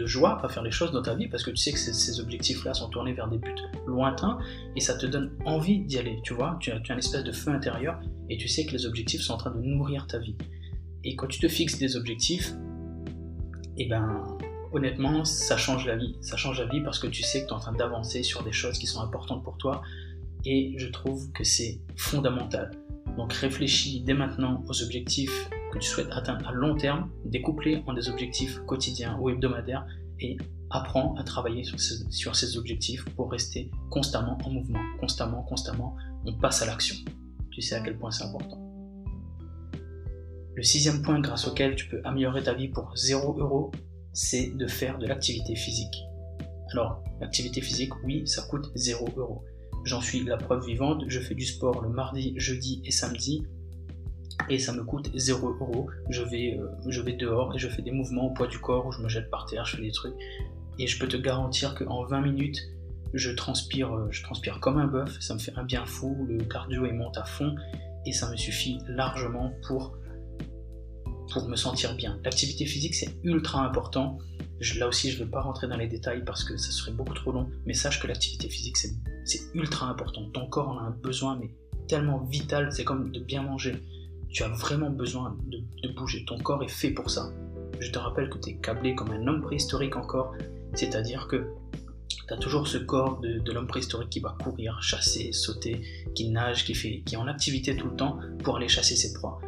joie 0.06 0.44
à 0.44 0.48
faire 0.48 0.62
les 0.62 0.70
choses 0.70 0.92
dans 0.92 1.02
ta 1.02 1.14
vie 1.14 1.28
parce 1.28 1.42
que 1.42 1.50
tu 1.50 1.56
sais 1.56 1.72
que 1.72 1.78
ces, 1.78 2.20
objectifs-là 2.20 2.74
sont 2.74 2.88
tournés 2.88 3.12
vers 3.12 3.28
des 3.28 3.38
buts 3.38 3.54
lointains 3.86 4.38
et 4.74 4.80
ça 4.80 4.96
te 4.96 5.06
donne 5.06 5.32
envie 5.44 5.80
d'y 5.80 5.98
aller, 5.98 6.20
tu 6.24 6.34
vois. 6.34 6.56
Tu 6.60 6.70
as, 6.72 6.80
tu 6.80 6.90
as 6.90 6.94
une 6.94 7.00
espèce 7.00 7.24
de 7.24 7.32
feu 7.32 7.50
intérieur 7.50 8.00
et 8.30 8.36
tu 8.36 8.48
sais 8.48 8.64
que 8.64 8.72
les 8.72 8.86
objectifs 8.86 9.20
sont 9.20 9.34
en 9.34 9.38
train 9.38 9.50
de 9.50 9.60
nourrir 9.60 10.06
ta 10.06 10.18
vie. 10.18 10.36
Et 11.04 11.14
quand 11.14 11.26
tu 11.26 11.38
te 11.38 11.48
fixes 11.48 11.78
des 11.78 11.96
objectifs, 11.96 12.54
et 13.78 13.84
eh 13.84 13.88
ben 13.88 14.24
honnêtement, 14.72 15.24
ça 15.24 15.56
change 15.56 15.86
la 15.86 15.96
vie. 15.96 16.16
Ça 16.20 16.36
change 16.36 16.60
la 16.60 16.66
vie 16.66 16.80
parce 16.80 16.98
que 16.98 17.06
tu 17.06 17.22
sais 17.22 17.42
que 17.42 17.46
tu 17.46 17.50
es 17.50 17.56
en 17.56 17.60
train 17.60 17.72
d'avancer 17.72 18.22
sur 18.22 18.42
des 18.42 18.52
choses 18.52 18.78
qui 18.78 18.86
sont 18.86 19.00
importantes 19.00 19.42
pour 19.44 19.56
toi 19.58 19.82
et 20.44 20.74
je 20.76 20.86
trouve 20.88 21.30
que 21.32 21.44
c'est 21.44 21.80
fondamental. 21.96 22.70
Donc 23.16 23.32
réfléchis 23.32 24.00
dès 24.00 24.14
maintenant 24.14 24.62
aux 24.68 24.82
objectifs 24.82 25.48
que 25.72 25.78
tu 25.78 25.88
souhaites 25.88 26.10
atteindre 26.10 26.48
à 26.48 26.52
long 26.52 26.76
terme, 26.76 27.10
découplés 27.24 27.82
en 27.86 27.94
des 27.94 28.08
objectifs 28.08 28.58
quotidiens 28.66 29.18
ou 29.20 29.30
hebdomadaires 29.30 29.86
et 30.20 30.36
apprends 30.70 31.14
à 31.16 31.22
travailler 31.22 31.64
sur 31.64 31.78
ces, 31.78 32.10
sur 32.10 32.36
ces 32.36 32.56
objectifs 32.56 33.04
pour 33.16 33.30
rester 33.30 33.70
constamment 33.90 34.38
en 34.44 34.50
mouvement, 34.50 34.80
constamment, 35.00 35.42
constamment, 35.42 35.96
on 36.24 36.32
passe 36.32 36.62
à 36.62 36.66
l'action. 36.66 36.96
Tu 37.50 37.62
sais 37.62 37.74
à 37.74 37.80
quel 37.80 37.96
point 37.96 38.10
c'est 38.10 38.24
important. 38.24 38.65
Le 40.56 40.62
sixième 40.62 41.02
point 41.02 41.20
grâce 41.20 41.46
auquel 41.46 41.76
tu 41.76 41.86
peux 41.86 42.00
améliorer 42.04 42.42
ta 42.42 42.54
vie 42.54 42.68
pour 42.68 42.90
0 42.96 43.38
euros, 43.38 43.70
c'est 44.14 44.56
de 44.56 44.66
faire 44.66 44.98
de 44.98 45.06
l'activité 45.06 45.54
physique. 45.54 45.94
Alors, 46.72 47.04
l'activité 47.20 47.60
physique, 47.60 47.92
oui, 48.04 48.26
ça 48.26 48.40
coûte 48.48 48.72
0 48.74 49.06
euros. 49.18 49.44
J'en 49.84 50.00
suis 50.00 50.24
la 50.24 50.38
preuve 50.38 50.64
vivante. 50.64 51.04
Je 51.08 51.20
fais 51.20 51.34
du 51.34 51.44
sport 51.44 51.82
le 51.82 51.90
mardi, 51.90 52.32
jeudi 52.38 52.80
et 52.86 52.90
samedi. 52.90 53.44
Et 54.48 54.58
ça 54.58 54.72
me 54.72 54.82
coûte 54.82 55.10
0 55.14 55.46
euros. 55.60 55.90
Je 56.08 56.22
vais, 56.22 56.58
euh, 56.58 56.68
je 56.88 57.02
vais 57.02 57.12
dehors 57.12 57.54
et 57.54 57.58
je 57.58 57.68
fais 57.68 57.82
des 57.82 57.90
mouvements 57.90 58.28
au 58.28 58.30
poids 58.30 58.46
du 58.46 58.58
corps 58.58 58.86
où 58.86 58.92
je 58.92 59.02
me 59.02 59.10
jette 59.10 59.28
par 59.30 59.44
terre, 59.44 59.66
je 59.66 59.76
fais 59.76 59.82
des 59.82 59.92
trucs. 59.92 60.14
Et 60.78 60.86
je 60.86 60.98
peux 60.98 61.06
te 61.06 61.18
garantir 61.18 61.74
qu'en 61.74 62.06
20 62.06 62.22
minutes, 62.22 62.62
je 63.12 63.30
transpire, 63.30 63.94
euh, 63.94 64.08
je 64.10 64.22
transpire 64.22 64.58
comme 64.60 64.78
un 64.78 64.86
bœuf, 64.86 65.20
ça 65.20 65.34
me 65.34 65.38
fait 65.38 65.52
un 65.56 65.64
bien 65.64 65.84
fou, 65.84 66.26
le 66.26 66.38
cardio 66.44 66.86
il 66.86 66.94
monte 66.94 67.18
à 67.18 67.24
fond 67.24 67.54
et 68.06 68.12
ça 68.12 68.30
me 68.30 68.36
suffit 68.36 68.78
largement 68.88 69.52
pour, 69.66 69.96
pour 71.32 71.48
me 71.48 71.56
sentir 71.56 71.94
bien. 71.94 72.18
L'activité 72.24 72.66
physique 72.66 72.94
c'est 72.94 73.16
ultra 73.22 73.64
important. 73.64 74.18
là 74.78 74.88
aussi 74.88 75.10
je 75.10 75.18
ne 75.18 75.24
vais 75.24 75.30
pas 75.30 75.40
rentrer 75.40 75.66
dans 75.68 75.76
les 75.76 75.88
détails 75.88 76.24
parce 76.24 76.44
que 76.44 76.56
ça 76.56 76.70
serait 76.70 76.92
beaucoup 76.92 77.14
trop 77.14 77.32
long, 77.32 77.48
mais 77.66 77.74
sache 77.74 78.00
que 78.00 78.06
l'activité 78.06 78.48
physique 78.48 78.76
c'est 78.76 79.40
ultra 79.54 79.88
important. 79.88 80.28
Ton 80.30 80.46
corps 80.46 80.68
en 80.68 80.78
a 80.78 80.82
un 80.82 80.96
besoin 81.02 81.38
mais 81.40 81.50
tellement 81.88 82.18
vital, 82.24 82.72
c'est 82.72 82.84
comme 82.84 83.10
de 83.10 83.20
bien 83.20 83.42
manger. 83.42 83.82
Tu 84.30 84.42
as 84.42 84.48
vraiment 84.48 84.90
besoin 84.90 85.36
de, 85.46 85.58
de 85.82 85.94
bouger, 85.94 86.24
ton 86.26 86.38
corps 86.38 86.62
est 86.62 86.68
fait 86.68 86.90
pour 86.90 87.10
ça. 87.10 87.30
Je 87.80 87.90
te 87.90 87.98
rappelle 87.98 88.28
que 88.30 88.38
tu 88.38 88.50
es 88.50 88.56
câblé 88.56 88.94
comme 88.94 89.10
un 89.10 89.26
homme 89.26 89.42
préhistorique 89.42 89.96
encore, 89.96 90.34
c'est-à-dire 90.74 91.28
que 91.28 91.46
tu 92.26 92.34
as 92.34 92.36
toujours 92.36 92.66
ce 92.66 92.78
corps 92.78 93.20
de, 93.20 93.52
l'homme 93.52 93.66
préhistorique 93.66 94.10
qui 94.10 94.20
va 94.20 94.36
courir, 94.42 94.80
chasser, 94.82 95.32
sauter, 95.32 95.82
qui 96.14 96.28
nage, 96.30 96.64
qui, 96.64 96.74
fait, 96.74 97.02
qui 97.06 97.14
est 97.14 97.18
en 97.18 97.28
activité 97.28 97.76
tout 97.76 97.88
le 97.88 97.96
temps 97.96 98.18
pour 98.42 98.56
aller 98.56 98.68
chasser 98.68 98.96
ses 98.96 99.12
proies. 99.12 99.38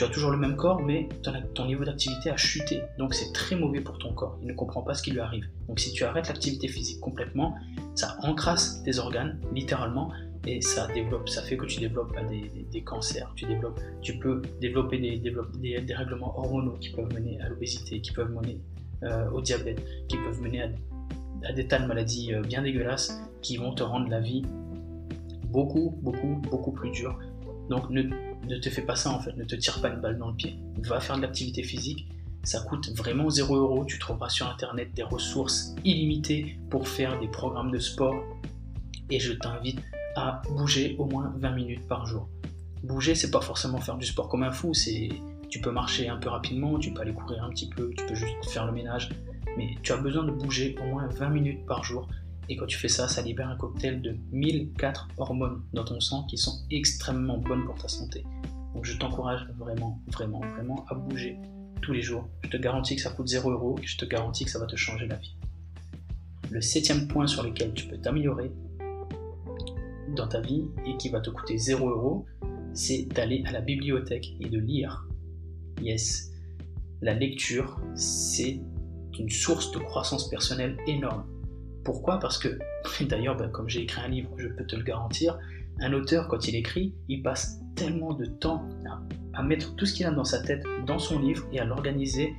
Tu 0.00 0.04
as 0.04 0.08
toujours 0.08 0.30
le 0.30 0.38
même 0.38 0.56
corps, 0.56 0.80
mais 0.80 1.10
ton, 1.54 1.66
niveau 1.66 1.84
d'activité 1.84 2.30
a 2.30 2.36
chuté. 2.38 2.80
Donc 2.96 3.12
c'est 3.12 3.34
très 3.34 3.54
mauvais 3.54 3.82
pour 3.82 3.98
ton 3.98 4.14
corps. 4.14 4.38
Il 4.40 4.48
ne 4.48 4.54
comprend 4.54 4.80
pas 4.80 4.94
ce 4.94 5.02
qui 5.02 5.10
lui 5.10 5.20
arrive. 5.20 5.46
Donc 5.68 5.78
si 5.78 5.92
tu 5.92 6.04
arrêtes 6.04 6.28
l'activité 6.28 6.68
physique 6.68 7.00
complètement, 7.00 7.54
ça 7.94 8.16
encrasse 8.22 8.82
tes 8.82 8.98
organes, 8.98 9.38
littéralement, 9.52 10.10
et 10.46 10.62
ça 10.62 10.86
développe, 10.86 11.28
ça 11.28 11.42
fait 11.42 11.58
que 11.58 11.66
tu 11.66 11.80
développes 11.80 12.14
bah, 12.14 12.22
des, 12.24 12.80
cancers, 12.82 13.30
tu 13.36 13.44
développes, 13.44 13.78
tu 14.00 14.18
peux 14.18 14.40
développer 14.62 14.96
des, 14.96 15.18
des, 15.18 15.94
règlements 15.94 16.34
hormonaux 16.38 16.78
qui 16.80 16.92
peuvent 16.92 17.12
mener 17.12 17.38
à 17.42 17.50
l'obésité, 17.50 18.00
qui 18.00 18.12
peuvent 18.12 18.32
mener 18.32 18.58
euh, 19.02 19.28
au 19.32 19.42
diabète, 19.42 19.84
qui 20.08 20.16
peuvent 20.16 20.40
mener 20.40 20.62
à 20.62 20.68
à 21.44 21.52
des 21.52 21.66
tas 21.66 21.78
de 21.78 21.86
maladies 21.86 22.32
euh, 22.32 22.40
bien 22.40 22.62
dégueulasses 22.62 23.20
qui 23.42 23.58
vont 23.58 23.74
te 23.74 23.82
rendre 23.82 24.08
la 24.08 24.20
vie 24.20 24.44
beaucoup, 25.44 25.98
beaucoup, 26.02 26.40
beaucoup 26.50 26.72
plus 26.72 26.90
dure. 26.90 27.18
Donc 27.68 27.88
ne, 27.90 28.02
ne, 28.48 28.56
te 28.58 28.70
fais 28.70 28.82
pas 28.82 28.96
ça 28.96 29.10
en 29.10 29.20
fait, 29.20 29.36
ne 29.36 29.44
te 29.44 29.54
tire 29.54 29.80
pas 29.80 29.88
une 29.88 30.00
balle 30.00 30.18
dans 30.18 30.28
le 30.28 30.34
pied. 30.34 30.56
Va 30.82 31.00
faire 31.00 31.16
de 31.16 31.22
l'activité 31.22 31.62
physique, 31.62 32.08
ça 32.42 32.60
coûte 32.60 32.90
vraiment 32.96 33.28
0 33.28 33.56
euros. 33.56 33.84
Tu 33.84 33.98
trouveras 33.98 34.28
sur 34.28 34.48
internet 34.48 34.92
des 34.94 35.02
ressources 35.02 35.74
illimitées 35.84 36.58
pour 36.70 36.88
faire 36.88 37.18
des 37.20 37.28
programmes 37.28 37.70
de 37.70 37.78
sport. 37.78 38.24
Et 39.10 39.18
je 39.18 39.32
t'invite 39.32 39.80
à 40.16 40.42
bouger 40.50 40.96
au 40.98 41.04
moins 41.04 41.32
20 41.36 41.50
minutes 41.50 41.86
par 41.88 42.06
jour. 42.06 42.28
Bouger, 42.82 43.14
c'est 43.14 43.30
pas 43.30 43.40
forcément 43.40 43.78
faire 43.78 43.96
du 43.96 44.06
sport 44.06 44.28
comme 44.28 44.42
un 44.42 44.52
fou, 44.52 44.72
c'est 44.72 45.10
tu 45.50 45.60
peux 45.60 45.72
marcher 45.72 46.08
un 46.08 46.16
peu 46.16 46.28
rapidement, 46.28 46.78
tu 46.78 46.92
peux 46.92 47.02
aller 47.02 47.12
courir 47.12 47.44
un 47.44 47.50
petit 47.50 47.68
peu, 47.68 47.92
tu 47.96 48.06
peux 48.06 48.14
juste 48.14 48.48
faire 48.48 48.66
le 48.66 48.72
ménage, 48.72 49.10
mais 49.58 49.74
tu 49.82 49.92
as 49.92 49.96
besoin 49.96 50.24
de 50.24 50.30
bouger 50.30 50.76
au 50.80 50.86
moins 50.86 51.08
20 51.08 51.28
minutes 51.28 51.66
par 51.66 51.82
jour. 51.82 52.08
Et 52.48 52.56
quand 52.56 52.66
tu 52.66 52.78
fais 52.78 52.88
ça, 52.88 53.06
ça 53.06 53.22
libère 53.22 53.48
un 53.48 53.56
cocktail 53.56 54.02
de 54.02 54.16
1004 54.32 55.08
hormones 55.18 55.62
dans 55.72 55.84
ton 55.84 56.00
sang 56.00 56.24
qui 56.24 56.36
sont 56.36 56.64
extrêmement 56.70 57.38
bonnes 57.38 57.64
pour 57.64 57.76
ta 57.76 57.88
santé. 57.88 58.24
Donc 58.74 58.84
je 58.84 58.96
t'encourage 58.96 59.46
vraiment, 59.58 60.00
vraiment, 60.08 60.40
vraiment 60.40 60.84
à 60.88 60.94
bouger 60.94 61.38
tous 61.80 61.92
les 61.92 62.02
jours. 62.02 62.28
Je 62.42 62.48
te 62.48 62.56
garantis 62.56 62.96
que 62.96 63.02
ça 63.02 63.10
coûte 63.10 63.28
0 63.28 63.50
euros 63.50 63.78
et 63.82 63.86
je 63.86 63.96
te 63.96 64.04
garantis 64.04 64.44
que 64.44 64.50
ça 64.50 64.58
va 64.58 64.66
te 64.66 64.76
changer 64.76 65.06
la 65.06 65.16
vie. 65.16 65.36
Le 66.50 66.60
septième 66.60 67.06
point 67.06 67.26
sur 67.26 67.42
lequel 67.42 67.72
tu 67.74 67.86
peux 67.86 67.98
t'améliorer 67.98 68.50
dans 70.16 70.26
ta 70.26 70.40
vie 70.40 70.64
et 70.86 70.96
qui 70.96 71.08
va 71.08 71.20
te 71.20 71.30
coûter 71.30 71.56
0 71.56 71.88
euros, 71.88 72.26
c'est 72.74 73.04
d'aller 73.04 73.42
à 73.46 73.52
la 73.52 73.60
bibliothèque 73.60 74.34
et 74.40 74.48
de 74.48 74.58
lire. 74.58 75.06
Yes, 75.80 76.32
la 77.00 77.14
lecture, 77.14 77.80
c'est 77.94 78.60
une 79.18 79.30
source 79.30 79.70
de 79.72 79.78
croissance 79.78 80.28
personnelle 80.28 80.76
énorme. 80.86 81.24
Pourquoi 81.90 82.20
Parce 82.20 82.38
que, 82.38 82.56
d'ailleurs, 83.04 83.36
ben, 83.36 83.48
comme 83.48 83.68
j'ai 83.68 83.82
écrit 83.82 84.00
un 84.00 84.06
livre, 84.06 84.30
je 84.36 84.46
peux 84.46 84.64
te 84.64 84.76
le 84.76 84.84
garantir, 84.84 85.36
un 85.80 85.92
auteur, 85.92 86.28
quand 86.28 86.46
il 86.46 86.54
écrit, 86.54 86.94
il 87.08 87.20
passe 87.20 87.58
tellement 87.74 88.14
de 88.14 88.26
temps 88.26 88.64
à, 89.34 89.42
mettre 89.42 89.74
tout 89.74 89.86
ce 89.86 89.94
qu'il 89.94 90.06
a 90.06 90.12
dans 90.12 90.22
sa 90.22 90.40
tête 90.40 90.62
dans 90.86 91.00
son 91.00 91.18
livre 91.18 91.44
et 91.52 91.58
à 91.58 91.64
l'organiser 91.64 92.32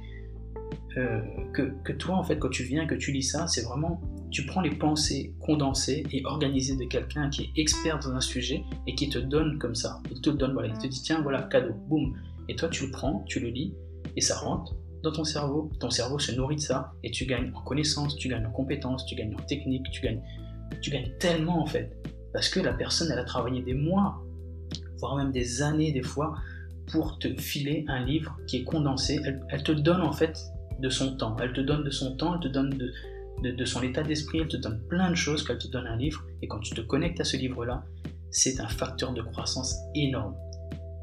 euh, 0.96 1.20
que, 1.52 1.92
toi, 1.92 2.16
en 2.16 2.24
fait, 2.24 2.40
quand 2.40 2.48
tu 2.48 2.64
viens, 2.64 2.88
que 2.88 2.96
tu 2.96 3.12
lis 3.12 3.24
ça, 3.24 3.46
c'est 3.48 3.64
vraiment, 3.64 4.00
tu 4.30 4.46
prends 4.46 4.62
les 4.62 4.74
pensées 4.74 5.34
condensées 5.42 6.06
et 6.14 6.24
organisées 6.24 6.78
de 6.78 6.86
quelqu'un 6.86 7.30
qui 7.30 7.44
est 7.44 7.60
expert 7.60 8.00
dans 8.00 8.12
un 8.12 8.22
sujet 8.22 8.64
et 8.88 8.96
qui 8.96 9.10
te 9.10 9.20
donne 9.20 9.60
comme 9.60 9.76
ça. 9.76 10.00
Il 10.12 10.22
te 10.22 10.30
donne, 10.30 10.54
voilà, 10.54 10.70
il 10.70 10.78
te 10.78 10.88
dit, 10.88 11.02
tiens, 11.02 11.22
voilà, 11.22 11.42
cadeau, 11.42 11.74
boum. 11.90 12.16
Et 12.48 12.56
toi, 12.56 12.70
tu 12.70 12.86
le 12.86 12.92
prends, 12.92 13.26
tu 13.28 13.42
le 13.42 13.50
lis 13.50 13.74
et 14.16 14.22
ça 14.22 14.38
rentre 14.38 14.76
dans 15.04 15.12
ton 15.12 15.24
cerveau, 15.24 15.72
ton 15.80 15.90
cerveau 15.90 16.20
se 16.20 16.32
nourrit 16.32 16.58
de 16.58 16.62
ça 16.62 16.94
et 17.04 17.12
tu 17.12 17.26
gagnes 17.26 17.52
en 17.56 17.62
connaissances, 17.62 18.16
tu 18.16 18.28
gagnes 18.28 18.46
en 18.46 18.52
compétences, 18.52 19.06
tu 19.06 19.16
gagnes 19.16 19.36
en 19.36 19.44
technique, 19.44 19.90
tu 19.92 20.02
gagnes, 20.02 20.22
tu 20.82 20.92
gagnes 20.92 21.12
tellement 21.20 21.62
en 21.62 21.66
fait. 21.66 21.96
Parce 22.34 22.50
que 22.50 22.60
la 22.60 22.74
personne, 22.74 23.10
elle 23.12 23.20
a 23.20 23.24
travaillé 23.24 23.62
des 23.62 23.74
mois, 23.74 24.22
voire 25.00 25.16
même 25.18 25.32
des 25.32 25.62
années 25.62 25.92
des 25.92 26.04
fois, 26.04 26.36
pour 26.92 27.20
te 27.20 27.34
filer 27.40 27.86
un 27.88 28.04
livre 28.06 28.38
qui 28.48 28.58
est 28.58 28.64
condensé. 28.64 29.22
Elle, 29.50 29.64
te 29.64 29.72
donne 29.72 30.02
en 30.02 30.14
fait 30.14 30.40
de 30.80 30.90
son 30.90 31.16
temps. 31.18 31.36
Elle 31.42 31.54
te 31.54 31.62
donne 31.62 31.84
de 31.84 31.90
son 31.90 32.16
temps, 32.16 32.36
elle 32.36 32.42
te 32.42 32.48
donne 32.48 32.70
de, 32.70 33.52
de 33.52 33.66
son 33.66 33.82
état 33.82 34.04
d'esprit, 34.04 34.40
elle 34.40 34.48
te 34.48 34.58
donne 34.58 34.82
plein 34.88 35.10
de 35.10 35.16
choses 35.16 35.44
qu'elle 35.44 35.58
te 35.58 35.68
donne 35.68 35.88
un 35.88 35.98
livre. 35.98 36.26
Et 36.42 36.48
quand 36.48 36.60
tu 36.60 36.74
te 36.74 36.82
connectes 36.82 37.20
à 37.20 37.24
ce 37.24 37.38
livre-là, 37.38 37.84
c'est 38.30 38.60
un 38.60 38.68
facteur 38.68 39.14
de 39.14 39.22
croissance 39.22 39.76
énorme. 39.96 40.36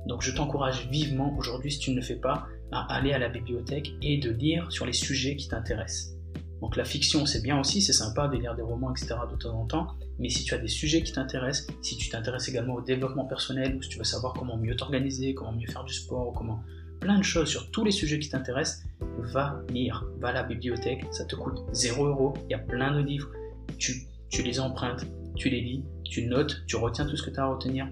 Donc 0.06 0.22
je 0.22 0.32
t'encourage 0.32 0.88
vivement 0.88 1.36
aujourd'hui, 1.36 1.70
si 1.70 1.78
tu 1.78 1.90
ne 1.90 1.96
le 1.96 2.02
fais 2.02 2.16
pas, 2.16 2.46
à 2.72 2.94
aller 2.94 3.12
à 3.12 3.18
la 3.18 3.28
bibliothèque 3.28 3.92
et 4.02 4.18
de 4.18 4.30
lire 4.30 4.70
sur 4.70 4.87
les 4.87 4.92
sujets 4.92 5.37
qui 5.37 5.48
t'intéressent. 5.48 6.14
Donc 6.60 6.76
la 6.76 6.84
fiction, 6.84 7.25
c'est 7.25 7.42
bien 7.42 7.58
aussi, 7.60 7.80
c'est 7.80 7.92
sympa 7.92 8.26
de 8.26 8.37
lire 8.37 8.54
des 8.54 8.62
romans, 8.62 8.90
etc. 8.90 9.14
de 9.30 9.37
temps 9.37 9.60
en 9.60 9.66
temps, 9.66 9.87
mais 10.18 10.28
si 10.28 10.42
tu 10.44 10.54
as 10.54 10.58
des 10.58 10.68
sujets 10.68 11.02
qui 11.02 11.12
t'intéressent, 11.12 11.68
si 11.82 11.96
tu 11.96 12.08
t'intéresses 12.08 12.48
également 12.48 12.75
au 12.75 12.80
développement 12.80 13.25
personnel, 13.26 13.76
ou 13.76 13.82
si 13.82 13.90
tu 13.90 13.98
veux 13.98 14.04
savoir 14.04 14.34
comment 14.34 14.56
mieux 14.56 14.75
t'organiser, 14.75 15.34
comment 15.34 15.52
mieux 15.52 15.68
faire 15.68 15.84
du 15.84 15.94
sport, 15.94 16.32
comment 16.32 16.60
plein 17.00 17.16
de 17.16 17.22
choses 17.22 17.48
sur 17.48 17.70
tous 17.70 17.84
les 17.84 17.92
sujets 17.92 18.18
qui 18.18 18.28
t'intéressent, 18.28 18.84
va 19.18 19.60
lire, 19.72 20.04
va 20.18 20.28
à 20.28 20.32
la 20.32 20.42
bibliothèque, 20.42 21.04
ça 21.12 21.25
te 21.25 21.37
coûte 21.37 21.60
0 21.72 22.06
euros, 22.06 22.34
il 22.48 22.50
y 22.50 22.54
a 22.54 22.58
plein 22.58 22.92
de 22.92 23.04
livres, 23.04 23.30
tu, 23.78 24.08
tu 24.28 24.42
les 24.42 24.58
empruntes, 24.58 25.06
tu 25.37 25.50
les 25.50 25.60
lis, 25.60 25.84
tu 26.02 26.26
notes, 26.26 26.64
tu 26.66 26.75
retiens 26.75 27.06
tout 27.06 27.16
ce 27.16 27.22
que 27.22 27.30
tu 27.30 27.38
as 27.38 27.44
à 27.44 27.46
retenir, 27.46 27.88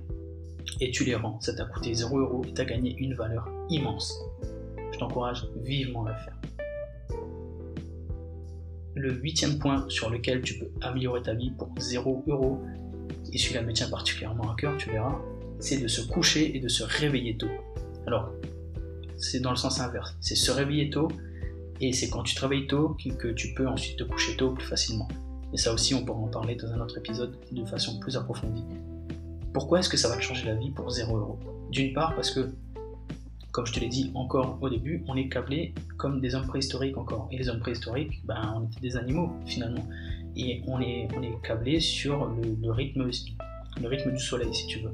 et 0.81 0.91
tu 0.91 1.05
les 1.05 1.15
rends. 1.15 1.41
Ça 1.41 1.55
t'a 1.55 1.65
coûté 1.65 1.95
0 1.95 2.19
euros 2.19 2.45
et 2.47 2.53
tu 2.53 2.61
as 2.61 2.65
gagné 2.65 2.97
une 2.99 3.15
valeur 3.15 3.49
immense 3.71 4.19
je 4.97 5.01
t'encourage 5.01 5.47
vivement 5.63 6.07
à 6.07 6.13
le 6.13 6.17
faire. 6.17 6.41
Le 8.95 9.13
huitième 9.13 9.59
point 9.59 9.85
sur 9.89 10.09
lequel 10.09 10.41
tu 10.41 10.59
peux 10.59 10.71
améliorer 10.81 11.23
ta 11.23 11.35
vie 11.35 11.51
pour 11.51 11.69
0 11.79 12.25
euros, 12.27 12.63
et 13.31 13.37
celui-là 13.37 13.61
me 13.61 13.75
tient 13.75 13.91
particulièrement 13.91 14.51
à 14.51 14.57
cœur, 14.57 14.75
tu 14.79 14.91
verras, 14.91 15.19
c'est 15.61 15.77
de 15.77 15.87
se 15.87 16.01
coucher 16.01 16.57
et 16.57 16.61
de 16.61 16.69
se 16.69 16.83
réveiller 16.83 17.37
tôt. 17.37 17.51
Alors, 18.07 18.31
c'est 19.19 19.41
dans 19.41 19.51
le 19.51 19.57
sens 19.57 19.81
inverse, 19.81 20.17
c'est 20.21 20.35
se 20.35 20.51
réveiller 20.51 20.89
tôt, 20.89 21.09
et 21.83 21.93
c'est 21.93 22.09
quand 22.09 22.23
tu 22.23 22.35
te 22.35 22.41
réveilles 22.41 22.67
tôt 22.67 22.97
que 23.19 23.29
tu 23.29 23.53
peux 23.53 23.69
ensuite 23.69 23.99
te 23.99 24.05
coucher 24.05 24.35
tôt 24.37 24.53
plus 24.53 24.65
facilement. 24.65 25.09
Et 25.53 25.59
ça 25.59 25.75
aussi, 25.75 25.95
on 25.95 26.07
pourra 26.07 26.21
en 26.21 26.29
parler 26.29 26.55
dans 26.55 26.73
un 26.73 26.81
autre 26.81 26.97
épisode 26.97 27.37
de 27.53 27.65
façon 27.67 27.99
plus 28.01 28.17
approfondie. 28.17 28.65
Pourquoi 29.53 29.81
est-ce 29.81 29.91
que 29.91 29.99
ça 29.99 30.09
va 30.09 30.17
te 30.17 30.23
changer 30.23 30.47
la 30.47 30.55
vie 30.55 30.71
pour 30.71 30.89
0 30.89 31.19
euros 31.19 31.39
D'une 31.71 31.93
part 31.93 32.15
parce 32.15 32.31
que 32.31 32.49
comme 33.57 33.65
je 33.65 33.73
te 33.73 33.81
l'ai 33.81 33.89
dit 33.89 34.11
encore 34.15 34.59
au 34.61 34.69
début, 34.69 35.03
on 35.09 35.17
est 35.17 35.31
câblé 35.31 35.73
comme 35.97 36.21
des 36.21 36.35
hommes 36.35 36.47
préhistoriques 36.47 36.99
encore. 36.99 37.27
Et 37.33 37.39
les 37.39 37.49
hommes 37.49 37.61
préhistoriques, 37.61 38.21
ben, 38.27 38.53
on 38.55 38.67
était 38.67 38.81
des 38.83 38.99
animaux 38.99 39.33
finalement. 39.47 39.89
Et 40.37 40.63
on 40.67 40.79
est, 40.79 41.09
on 41.17 41.23
est 41.23 41.33
câblé 41.43 41.81
sur 41.81 42.27
le, 42.27 42.71
rythme, 42.71 43.09
le 43.81 43.89
rythme 43.89 44.13
du 44.13 44.19
soleil, 44.19 44.55
si 44.55 44.67
tu 44.67 44.81
veux. 44.81 44.93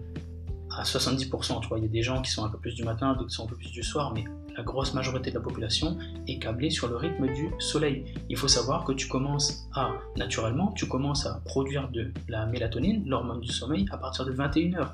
À 0.78 0.85
70%, 0.85 1.61
tu 1.61 1.69
vois, 1.69 1.78
il 1.78 1.83
y 1.83 1.87
a 1.87 1.90
des 1.90 2.02
gens 2.02 2.23
qui 2.23 2.31
sont 2.31 2.45
un 2.45 2.50
peu 2.50 2.59
plus 2.59 2.76
du 2.76 2.85
matin, 2.85 3.14
d'autres 3.14 3.31
qui 3.31 3.35
sont 3.35 3.47
un 3.47 3.49
peu 3.49 3.57
plus 3.57 3.73
du 3.73 3.83
soir, 3.83 4.14
mais 4.14 4.23
la 4.57 4.62
grosse 4.62 4.95
majorité 4.95 5.31
de 5.31 5.35
la 5.35 5.42
population 5.42 5.99
est 6.28 6.38
câblée 6.38 6.71
sur 6.71 6.87
le 6.87 6.95
rythme 6.95 7.26
du 7.35 7.50
soleil. 7.59 8.04
Il 8.28 8.37
faut 8.37 8.47
savoir 8.47 8.85
que 8.85 8.92
tu 8.92 9.09
commences 9.09 9.69
à, 9.75 9.90
naturellement, 10.16 10.71
tu 10.76 10.87
commences 10.87 11.26
à 11.26 11.40
produire 11.47 11.88
de 11.88 12.12
la 12.28 12.47
mélatonine, 12.47 13.02
l'hormone 13.09 13.40
du 13.40 13.50
sommeil, 13.50 13.87
à 13.90 13.99
partir 13.99 14.25
de 14.25 14.33
21h. 14.33 14.90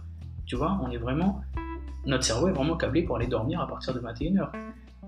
Tu 0.46 0.56
vois, 0.56 0.80
on 0.82 0.90
est 0.90 0.96
vraiment 0.96 1.42
notre 2.08 2.24
cerveau 2.24 2.48
est 2.48 2.52
vraiment 2.52 2.76
câblé 2.76 3.02
pour 3.02 3.16
aller 3.16 3.26
dormir 3.26 3.60
à 3.60 3.68
partir 3.68 3.94
de 3.94 4.00
21h. 4.00 4.50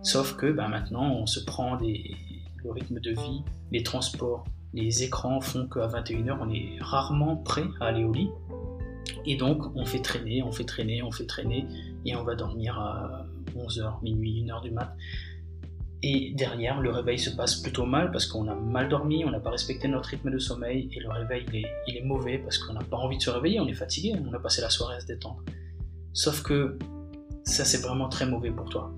Sauf 0.02 0.36
que 0.36 0.52
bah, 0.52 0.68
maintenant, 0.68 1.12
on 1.14 1.26
se 1.26 1.40
prend 1.40 1.76
des... 1.76 2.14
le 2.62 2.70
rythme 2.70 3.00
de 3.00 3.10
vie, 3.10 3.42
les 3.72 3.82
transports, 3.82 4.44
les 4.74 5.02
écrans 5.02 5.40
font 5.40 5.66
qu'à 5.66 5.86
21h, 5.88 6.36
on 6.40 6.50
est 6.50 6.76
rarement 6.80 7.36
prêt 7.36 7.64
à 7.80 7.86
aller 7.86 8.04
au 8.04 8.12
lit. 8.12 8.30
Et 9.24 9.36
donc, 9.36 9.74
on 9.74 9.86
fait 9.86 10.00
traîner, 10.00 10.42
on 10.42 10.52
fait 10.52 10.64
traîner, 10.64 11.02
on 11.02 11.10
fait 11.10 11.26
traîner, 11.26 11.66
et 12.04 12.14
on 12.16 12.22
va 12.22 12.34
dormir 12.34 12.78
à 12.78 13.26
11h, 13.56 14.02
minuit, 14.02 14.44
1h 14.44 14.62
du 14.62 14.70
mat. 14.70 14.94
Et 16.02 16.32
derrière, 16.34 16.80
le 16.80 16.90
réveil 16.90 17.18
se 17.18 17.30
passe 17.30 17.56
plutôt 17.56 17.84
mal 17.84 18.10
parce 18.10 18.26
qu'on 18.26 18.48
a 18.48 18.54
mal 18.54 18.88
dormi, 18.88 19.24
on 19.24 19.30
n'a 19.30 19.40
pas 19.40 19.50
respecté 19.50 19.88
notre 19.88 20.10
rythme 20.10 20.30
de 20.30 20.38
sommeil, 20.38 20.90
et 20.94 21.00
le 21.00 21.10
réveil, 21.10 21.44
il 21.48 21.56
est, 21.56 21.66
il 21.88 21.96
est 21.96 22.04
mauvais 22.04 22.38
parce 22.38 22.58
qu'on 22.58 22.74
n'a 22.74 22.84
pas 22.84 22.96
envie 22.96 23.16
de 23.16 23.22
se 23.22 23.30
réveiller, 23.30 23.60
on 23.60 23.66
est 23.66 23.74
fatigué, 23.74 24.14
on 24.22 24.32
a 24.32 24.38
passé 24.38 24.60
la 24.60 24.70
soirée 24.70 24.96
à 24.96 25.00
se 25.00 25.06
détendre. 25.06 25.42
Sauf 26.12 26.42
que 26.42 26.78
ça, 27.44 27.64
c'est 27.64 27.82
vraiment 27.82 28.08
très 28.08 28.26
mauvais 28.26 28.50
pour 28.50 28.68
toi. 28.68 28.92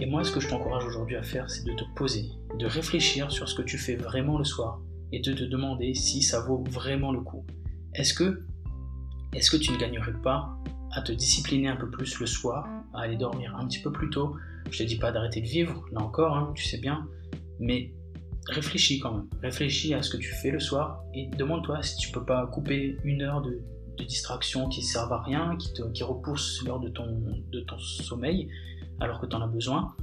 Et 0.00 0.06
moi, 0.06 0.24
ce 0.24 0.32
que 0.32 0.40
je 0.40 0.48
t'encourage 0.48 0.84
aujourd'hui 0.84 1.16
à 1.16 1.22
faire, 1.22 1.50
c'est 1.50 1.64
de 1.64 1.72
te 1.72 1.84
poser, 1.94 2.30
de 2.58 2.66
réfléchir 2.66 3.30
sur 3.30 3.48
ce 3.48 3.54
que 3.54 3.62
tu 3.62 3.78
fais 3.78 3.96
vraiment 3.96 4.38
le 4.38 4.44
soir 4.44 4.80
et 5.12 5.20
de 5.20 5.32
te 5.32 5.44
demander 5.44 5.94
si 5.94 6.22
ça 6.22 6.40
vaut 6.40 6.64
vraiment 6.70 7.12
le 7.12 7.20
coup. 7.20 7.44
Est-ce 7.94 8.14
que, 8.14 8.42
est 9.34 9.48
que 9.48 9.56
tu 9.56 9.72
ne 9.72 9.76
gagnerais 9.76 10.14
pas 10.22 10.56
à 10.92 11.02
te 11.02 11.12
discipliner 11.12 11.68
un 11.68 11.76
peu 11.76 11.90
plus 11.90 12.18
le 12.18 12.26
soir, 12.26 12.66
à 12.94 13.02
aller 13.02 13.16
dormir 13.16 13.54
un 13.56 13.66
petit 13.66 13.80
peu 13.80 13.92
plus 13.92 14.10
tôt? 14.10 14.36
Je 14.70 14.78
te 14.78 14.82
dis 14.84 14.96
pas 14.96 15.12
d'arrêter 15.12 15.40
de 15.40 15.46
vivre, 15.46 15.84
là 15.92 16.00
encore, 16.00 16.36
hein, 16.36 16.52
tu 16.54 16.64
sais 16.64 16.78
bien, 16.78 17.06
mais 17.60 17.92
réfléchis 18.48 18.98
quand 18.98 19.12
même. 19.12 19.28
Réfléchis 19.42 19.94
à 19.94 20.02
ce 20.02 20.10
que 20.10 20.16
tu 20.16 20.32
fais 20.32 20.50
le 20.50 20.60
soir 20.60 21.04
et 21.14 21.26
demande-toi 21.26 21.82
si 21.82 21.96
tu 21.96 22.10
peux 22.10 22.24
pas 22.24 22.46
couper 22.46 22.96
une 23.04 23.22
heure 23.22 23.42
de, 23.42 23.60
distraction 23.98 24.68
qui 24.68 24.80
ne 24.80 24.84
servent 24.84 25.12
à 25.12 25.22
rien, 25.22 25.56
qui, 25.56 25.72
te, 25.72 25.82
qui 25.92 26.02
repousse 26.02 26.62
l'heure 26.64 26.80
de 26.80 26.88
ton, 26.88 27.06
de 27.50 27.64
sommeil 27.78 28.48
alors 29.00 29.20
que 29.20 29.26
tu 29.26 29.36
en 29.36 29.42
as 29.42 29.46
besoin. 29.46 29.94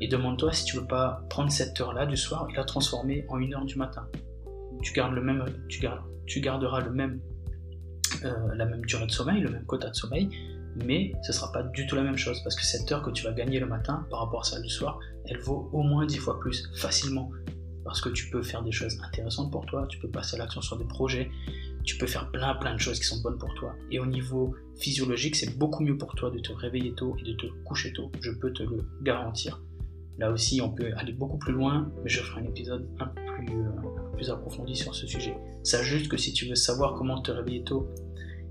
Et 0.00 0.08
demande-toi 0.08 0.52
si 0.52 0.64
tu 0.64 0.76
veux 0.76 0.86
pas 0.86 1.24
prendre 1.28 1.50
cette 1.50 1.78
heure-là 1.80 2.06
du 2.06 2.16
soir 2.16 2.46
et 2.50 2.56
la 2.56 2.64
transformer 2.64 3.26
en 3.28 3.38
une 3.38 3.54
heure 3.54 3.64
du 3.64 3.76
matin. 3.76 4.06
Tu, 4.82 4.92
gardes 4.94 5.12
le 5.12 5.22
même, 5.22 5.44
tu, 5.68 5.80
gardes, 5.80 6.00
tu 6.26 6.40
garderas 6.40 6.80
le 6.80 6.90
même, 6.90 7.20
euh, 8.24 8.54
la 8.54 8.64
même 8.64 8.80
durée 8.86 9.06
de 9.06 9.12
sommeil, 9.12 9.40
le 9.40 9.50
même 9.50 9.64
quota 9.66 9.90
de 9.90 9.94
sommeil, 9.94 10.30
mais 10.86 11.12
ce 11.22 11.32
sera 11.32 11.52
pas 11.52 11.62
du 11.62 11.86
tout 11.86 11.96
la 11.96 12.02
même 12.02 12.16
chose 12.16 12.42
parce 12.42 12.56
que 12.56 12.64
cette 12.64 12.90
heure 12.90 13.02
que 13.02 13.10
tu 13.10 13.24
vas 13.24 13.32
gagner 13.32 13.60
le 13.60 13.66
matin 13.66 14.06
par 14.10 14.20
rapport 14.20 14.40
à 14.40 14.44
celle 14.44 14.62
du 14.62 14.70
soir, 14.70 14.98
elle 15.26 15.40
vaut 15.40 15.68
au 15.72 15.82
moins 15.82 16.06
10 16.06 16.16
fois 16.16 16.40
plus 16.40 16.70
facilement 16.76 17.30
parce 17.84 18.00
que 18.00 18.08
tu 18.08 18.30
peux 18.30 18.42
faire 18.42 18.62
des 18.62 18.72
choses 18.72 18.98
intéressantes 19.02 19.50
pour 19.50 19.66
toi, 19.66 19.86
tu 19.88 19.98
peux 19.98 20.08
passer 20.08 20.36
à 20.36 20.38
l'action 20.38 20.62
sur 20.62 20.78
des 20.78 20.84
projets, 20.84 21.30
tu 21.90 21.98
peux 21.98 22.06
faire 22.06 22.30
plein 22.30 22.54
plein 22.54 22.74
de 22.74 22.78
choses 22.78 23.00
qui 23.00 23.04
sont 23.04 23.20
bonnes 23.20 23.36
pour 23.36 23.52
toi. 23.54 23.74
Et 23.90 23.98
au 23.98 24.06
niveau 24.06 24.54
physiologique, 24.78 25.34
c'est 25.34 25.58
beaucoup 25.58 25.82
mieux 25.82 25.98
pour 25.98 26.14
toi 26.14 26.30
de 26.30 26.38
te 26.38 26.52
réveiller 26.52 26.94
tôt 26.94 27.16
et 27.18 27.24
de 27.24 27.32
te 27.32 27.46
coucher 27.64 27.92
tôt, 27.92 28.12
je 28.20 28.30
peux 28.30 28.52
te 28.52 28.62
le 28.62 28.84
garantir. 29.02 29.60
Là 30.16 30.30
aussi, 30.30 30.60
on 30.60 30.70
peut 30.70 30.92
aller 30.96 31.12
beaucoup 31.12 31.38
plus 31.38 31.52
loin, 31.52 31.90
mais 32.04 32.08
je 32.08 32.20
ferai 32.20 32.42
un 32.42 32.44
épisode 32.44 32.88
un 33.00 33.06
peu 33.06 33.20
plus, 33.34 34.28
euh, 34.28 34.32
approfondi 34.32 34.76
sur 34.76 34.94
ce 34.94 35.08
sujet. 35.08 35.36
Sache 35.64 35.86
juste 35.86 36.08
que 36.08 36.16
si 36.16 36.32
tu 36.32 36.46
veux 36.46 36.54
savoir 36.54 36.94
comment 36.94 37.20
te 37.22 37.32
réveiller 37.32 37.64
tôt 37.64 37.88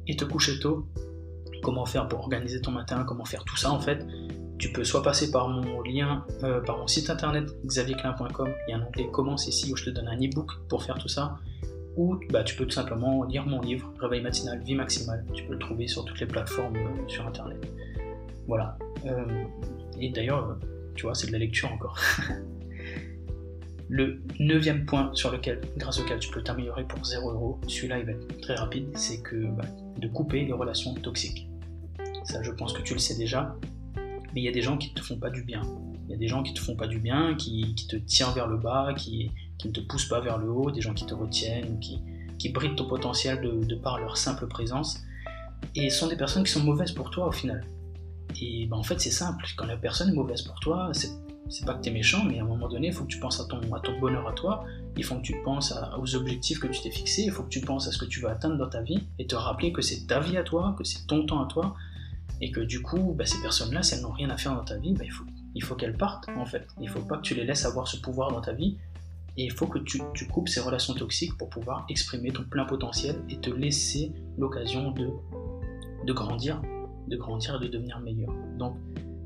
et 0.08 0.17
te 0.17 0.25
coucher 0.25 0.60
tôt, 0.60 0.89
comment 1.63 1.86
faire 1.86 2.10
pour 2.10 2.19
organiser 2.19 2.60
ton 2.60 2.72
matin, 2.72 3.05
comment 3.08 3.24
faire 3.24 3.46
tout 3.46 3.55
ça 3.55 3.72
en 3.72 3.79
fait, 3.79 4.05
tu 4.58 4.74
peux 4.74 4.84
soit 4.84 5.01
passer 5.01 5.31
par 5.31 5.48
mon 5.48 5.81
lien, 5.81 6.25
euh, 6.43 6.60
par 6.60 6.77
mon 6.77 6.88
site 6.88 7.10
internet 7.10 7.46
xavierclin.com, 7.65 8.50
il 8.67 8.72
y 8.72 8.74
a 8.74 8.77
un 8.77 8.81
onglet 8.81 9.10
Commence 9.12 9.48
ici 9.48 9.72
où 9.72 9.77
je 9.77 9.86
te 9.86 9.91
donne 9.91 10.10
un 10.10 10.17
e-book 10.17 10.51
pour 10.67 10.84
faire 10.84 10.98
tout 10.98 11.08
ça, 11.08 11.38
ou 12.00 12.18
bah, 12.29 12.44
tu 12.44 12.56
peux 12.56 12.65
tout 12.65 12.72
simplement 12.72 13.25
lire 13.25 13.46
mon 13.46 13.60
livre 13.60 13.94
Réveil 14.00 14.22
matinal, 14.22 14.63
vie 14.63 14.74
maximale. 14.74 15.25
Tu 15.34 15.44
peux 15.44 15.53
le 15.53 15.60
trouver 15.60 15.88
sur 15.88 16.06
toutes 16.06 16.20
les 16.22 16.25
plateformes 16.25 16.77
euh, 16.77 17.08
sur 17.08 17.27
internet. 17.27 17.58
Voilà. 18.48 18.77
et 20.00 20.10
d'ailleurs, 20.10 20.58
tu 20.96 21.03
vois, 21.03 21.13
c'est 21.13 21.27
de 21.27 21.34
la 21.34 21.38
lecture 21.38 21.72
encore. 21.72 22.00
Le 23.89 24.22
neuvième 24.39 24.86
point 24.86 25.10
sur 25.13 25.32
lequel, 25.32 25.62
grâce 25.77 26.00
auquel 26.00 26.20
tu 26.20 26.29
peux 26.29 26.44
t'améliorer 26.44 26.84
pour 26.84 27.03
0 27.03 27.32
euros, 27.32 27.60
celui-là 27.68 27.98
il 27.98 28.06
va 28.06 28.12
être 28.12 28.39
très 28.39 28.53
rapide, 28.53 28.89
c'est 28.96 29.22
que 29.22 29.48
bah, 29.48 29.65
de 29.98 30.08
couper 30.08 30.46
les 30.46 30.53
relations 30.53 30.94
toxiques. 30.94 31.48
Ça, 32.24 32.44
je 32.44 32.51
pense 32.51 32.72
que 32.74 32.84
tu 32.84 32.94
le 32.94 33.00
sais 33.00 33.18
déjà, 33.18 33.56
mais 33.96 34.41
il 34.41 34.44
y 34.44 34.48
a 34.48 34.51
des 34.51 34.62
gens 34.62 34.77
qui 34.77 34.91
ne 34.91 34.96
te 34.96 35.01
font 35.01 35.18
pas 35.18 35.32
du 35.32 35.44
bien. 35.44 35.63
Il 36.06 36.12
y 36.12 36.13
a 36.13 36.18
des 36.18 36.27
gens 36.27 36.44
qui 36.44 36.53
te 36.53 36.60
font 36.60 36.75
pas 36.75 36.88
du 36.88 37.00
bien, 37.00 37.36
qui, 37.36 37.74
te 37.89 37.96
tirent 37.96 38.32
vers 38.34 38.48
le 38.48 38.58
bas, 38.58 38.94
qui, 38.96 39.32
ne 39.67 39.73
te 39.73 39.81
poussent 39.81 40.07
pas 40.07 40.21
vers 40.21 40.37
le 40.37 40.49
haut, 40.49 40.71
des 40.71 40.81
gens 40.81 40.93
qui 40.93 41.05
te 41.05 41.13
retiennent, 41.13 41.79
qui, 41.79 42.01
qui 42.37 42.49
brident 42.49 42.75
ton 42.75 42.87
potentiel 42.87 43.41
de, 43.41 43.75
par 43.75 43.99
leur 43.99 44.17
simple 44.17 44.47
présence. 44.47 45.01
Et 45.75 45.89
ce 45.89 45.99
sont 45.99 46.07
des 46.07 46.15
personnes 46.15 46.43
qui 46.43 46.51
sont 46.51 46.63
mauvaises 46.63 46.93
pour 46.93 47.11
toi 47.11 47.27
au 47.27 47.31
final. 47.31 47.63
Et 48.41 48.65
ben, 48.67 48.77
en 48.77 48.83
fait, 48.83 48.99
c'est 48.99 49.11
simple. 49.11 49.45
Quand 49.57 49.65
la 49.65 49.77
personne 49.77 50.09
est 50.09 50.13
mauvaise 50.13 50.41
pour 50.41 50.59
toi, 50.59 50.91
c'est 50.93 51.65
pas 51.65 51.73
que 51.73 51.81
tu 51.81 51.89
es 51.89 51.91
méchant, 51.91 52.23
mais 52.23 52.39
à 52.39 52.43
un 52.43 52.47
moment 52.47 52.69
donné, 52.69 52.87
il 52.87 52.93
faut 52.93 53.03
que 53.03 53.09
tu 53.09 53.19
penses 53.19 53.39
à 53.39 53.45
ton, 53.45 53.59
à 53.73 53.79
ton 53.81 53.99
bonheur 53.99 54.27
à 54.27 54.33
toi. 54.33 54.63
Il 54.97 55.03
faut 55.03 55.15
que 55.15 55.21
tu 55.21 55.35
penses 55.43 55.73
aux 55.97 56.15
objectifs 56.15 56.59
que 56.59 56.67
tu 56.67 56.81
t'es 56.81 56.91
fixés. 56.91 57.23
Il 57.23 57.31
faut 57.31 57.43
que 57.43 57.49
tu 57.49 57.61
penses 57.61 57.87
à 57.87 57.91
ce 57.91 57.97
que 57.97 58.05
tu 58.05 58.21
veux 58.21 58.29
atteindre 58.29 58.57
dans 58.57 58.69
ta 58.69 58.81
vie 58.81 59.03
et 59.19 59.27
te 59.27 59.35
rappeler 59.35 59.73
que 59.73 59.81
c'est 59.81 60.07
ta 60.07 60.19
vie 60.19 60.37
à 60.37 60.43
toi, 60.43 60.75
que 60.77 60.83
c'est 60.83 61.05
ton 61.07 61.25
temps 61.25 61.43
à 61.43 61.47
toi. 61.47 61.75
Et 62.41 62.51
que 62.51 62.61
du 62.61 62.81
coup, 62.81 63.13
ben, 63.17 63.27
ces 63.27 63.41
personnes-là, 63.41 63.83
si 63.83 63.95
elles 63.95 64.01
n'ont 64.01 64.13
rien 64.13 64.29
à 64.29 64.37
faire 64.37 64.55
dans 64.55 64.63
ta 64.63 64.77
vie, 64.77 64.93
ben, 64.93 65.03
il 65.03 65.11
faut, 65.11 65.25
il 65.55 65.63
faut 65.63 65.75
qu'elles 65.75 65.98
partent 65.98 66.29
en 66.37 66.45
fait. 66.45 66.65
Il 66.79 66.87
faut 66.87 67.01
pas 67.01 67.17
que 67.17 67.24
tu 67.24 67.35
les 67.35 67.43
laisses 67.43 67.65
avoir 67.65 67.87
ce 67.87 67.98
pouvoir 67.98 68.31
dans 68.31 68.39
ta 68.39 68.53
vie. 68.53 68.77
Et 69.37 69.44
il 69.44 69.51
faut 69.51 69.68
que 69.68 69.79
tu, 69.79 70.01
coupes 70.31 70.50
ces 70.50 70.59
relations 70.59 70.94
toxiques 70.94 71.37
pour 71.37 71.50
pouvoir 71.50 71.85
exprimer 71.89 72.31
ton 72.31 72.44
plein 72.44 72.65
potentiel 72.65 73.15
et 73.29 73.37
te 73.39 73.50
laisser 73.50 74.11
l'occasion 74.37 74.92
de, 74.92 76.13
grandir 76.13 76.61
de 77.07 77.18
grandir 77.18 77.55
et 77.61 77.65
de 77.65 77.72
devenir 77.72 78.00
meilleur. 78.00 78.31
Donc, 78.57 78.75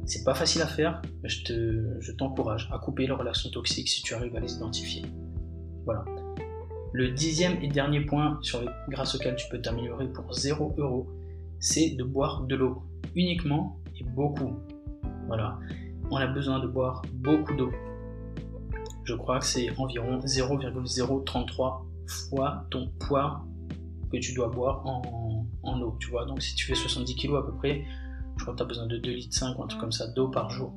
c'est 0.05 0.23
pas 0.23 0.35
facile 0.35 0.61
à 0.61 0.67
faire, 0.67 1.01
mais 1.21 1.29
je 1.29 2.11
t'encourage 2.11 2.69
à 2.71 2.77
couper 2.77 3.07
les 3.07 3.13
relations 3.13 3.49
toxiques 3.49 3.89
si 3.89 4.03
tu 4.03 4.13
arrives 4.13 4.35
à 4.35 4.39
les 4.39 4.53
identifier. 4.53 5.03
Voilà. 5.85 6.05
Le 6.93 7.09
dixième 7.09 7.61
et 7.63 7.67
dernier 7.67 8.01
point 8.01 8.37
sur 8.41 8.63
grâce 8.87 9.15
auquel 9.15 9.35
tu 9.35 9.47
peux 9.49 9.59
t'améliorer 9.59 10.07
pour 10.07 10.31
0 10.31 10.75
euros, 10.77 11.07
c'est 11.59 11.91
de 11.91 12.03
boire 12.03 12.43
de 12.43 12.55
l'eau. 12.55 12.83
Uniquement 13.15 13.79
et 13.99 14.03
beaucoup. 14.03 14.53
Voilà. 15.27 15.57
On 16.11 16.17
a 16.17 16.27
besoin 16.27 16.59
de 16.59 16.67
boire 16.67 17.01
beaucoup 17.13 17.55
d'eau. 17.55 17.71
Je 19.03 19.13
crois 19.15 19.39
que 19.39 19.45
c'est 19.45 19.69
environ 19.77 20.19
0,033 20.25 21.85
fois 22.29 22.65
ton 22.69 22.89
poids 22.99 23.43
que 24.11 24.17
tu 24.17 24.33
dois 24.33 24.49
boire 24.49 24.85
en, 24.85 25.81
eau, 25.81 25.97
tu 25.99 26.09
vois. 26.09 26.25
Donc 26.25 26.41
si 26.41 26.55
tu 26.55 26.65
fais 26.65 26.75
70 26.75 27.15
kg 27.15 27.35
à 27.35 27.41
peu 27.41 27.53
près, 27.55 27.83
je 28.37 28.43
crois 28.43 28.53
que 28.53 28.59
tu 28.59 28.63
as 28.63 28.67
besoin 28.67 28.87
de 28.87 28.97
2 28.97 29.11
litres 29.11 29.35
5 29.35 29.57
ou 29.57 29.63
un 29.63 29.67
truc 29.67 29.81
comme 29.81 29.91
ça 29.91 30.07
d'eau 30.07 30.27
par 30.27 30.49
jour. 30.49 30.73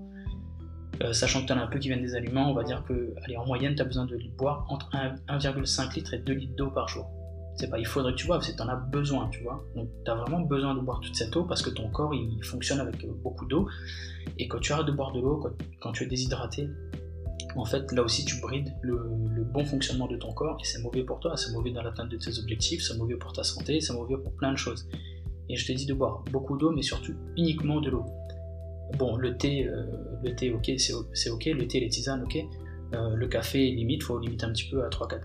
Euh, 1.02 1.12
sachant 1.12 1.42
que 1.42 1.46
tu 1.46 1.52
en 1.52 1.58
as 1.58 1.62
un 1.62 1.66
peu 1.66 1.78
qui 1.78 1.88
viennent 1.88 2.02
des 2.02 2.14
aliments, 2.14 2.50
on 2.50 2.54
va 2.54 2.64
dire 2.64 2.82
que, 2.84 3.14
allez, 3.24 3.36
en 3.36 3.44
moyenne, 3.44 3.74
tu 3.74 3.82
as 3.82 3.84
besoin 3.84 4.06
de 4.06 4.18
boire 4.38 4.66
entre 4.70 4.88
1,5 4.92 5.94
litre 5.94 6.14
et 6.14 6.18
2 6.18 6.32
litres 6.32 6.56
d'eau 6.56 6.70
par 6.70 6.88
jour. 6.88 7.06
C'est 7.56 7.70
pas 7.70 7.78
il 7.78 7.86
faudrait 7.86 8.12
que 8.12 8.18
tu 8.18 8.26
boives, 8.26 8.42
c'est 8.42 8.52
que 8.52 8.58
tu 8.58 8.62
en 8.62 8.68
as 8.68 8.76
besoin, 8.76 9.28
tu 9.28 9.42
vois. 9.42 9.64
Donc 9.74 9.88
tu 10.04 10.10
as 10.10 10.14
vraiment 10.14 10.40
besoin 10.40 10.74
de 10.74 10.80
boire 10.80 11.00
toute 11.00 11.16
cette 11.16 11.34
eau 11.36 11.44
parce 11.44 11.62
que 11.62 11.70
ton 11.70 11.88
corps 11.88 12.14
il 12.14 12.42
fonctionne 12.44 12.80
avec 12.80 13.06
beaucoup 13.22 13.46
d'eau. 13.46 13.68
Et 14.38 14.46
quand 14.46 14.58
tu 14.58 14.72
arrêtes 14.72 14.86
de 14.86 14.92
boire 14.92 15.12
de 15.12 15.20
l'eau, 15.20 15.42
quand 15.80 15.92
tu 15.92 16.04
es 16.04 16.06
déshydraté, 16.06 16.68
en 17.54 17.64
fait, 17.64 17.90
là 17.92 18.02
aussi, 18.02 18.24
tu 18.24 18.40
brides 18.40 18.74
le, 18.82 18.98
bon 19.52 19.64
fonctionnement 19.64 20.06
de 20.06 20.16
ton 20.16 20.32
corps 20.32 20.58
et 20.60 20.66
c'est 20.66 20.82
mauvais 20.82 21.02
pour 21.02 21.20
toi, 21.20 21.36
c'est 21.36 21.52
mauvais 21.52 21.70
dans 21.70 21.82
l'atteinte 21.82 22.10
de 22.10 22.16
tes 22.16 22.38
objectifs, 22.38 22.82
c'est 22.82 22.96
mauvais 22.96 23.16
pour 23.16 23.32
ta 23.32 23.44
santé, 23.44 23.80
c'est 23.80 23.92
mauvais 23.92 24.16
pour 24.16 24.32
plein 24.32 24.52
de 24.52 24.58
choses. 24.58 24.88
Et 25.48 25.56
je 25.56 25.66
te 25.66 25.72
dis 25.72 25.86
de 25.86 25.94
boire 25.94 26.24
beaucoup 26.30 26.58
d'eau, 26.58 26.72
mais 26.72 26.82
surtout 26.82 27.14
uniquement 27.36 27.80
de 27.80 27.90
l'eau. 27.90 28.04
Bon, 28.98 29.16
le 29.16 29.36
thé, 29.36 29.66
euh, 29.66 29.84
le 30.22 30.34
thé, 30.34 30.52
ok, 30.52 30.70
c'est 30.76 31.30
ok, 31.30 31.44
le 31.46 31.66
thé, 31.66 31.80
les 31.80 31.88
tisanes, 31.88 32.22
ok. 32.22 32.38
Euh, 32.94 33.14
le 33.14 33.26
café, 33.26 33.70
limite, 33.70 34.02
faut 34.02 34.18
limiter 34.18 34.44
un 34.44 34.52
petit 34.52 34.68
peu 34.68 34.84
à 34.84 34.88
3-4 34.88 35.24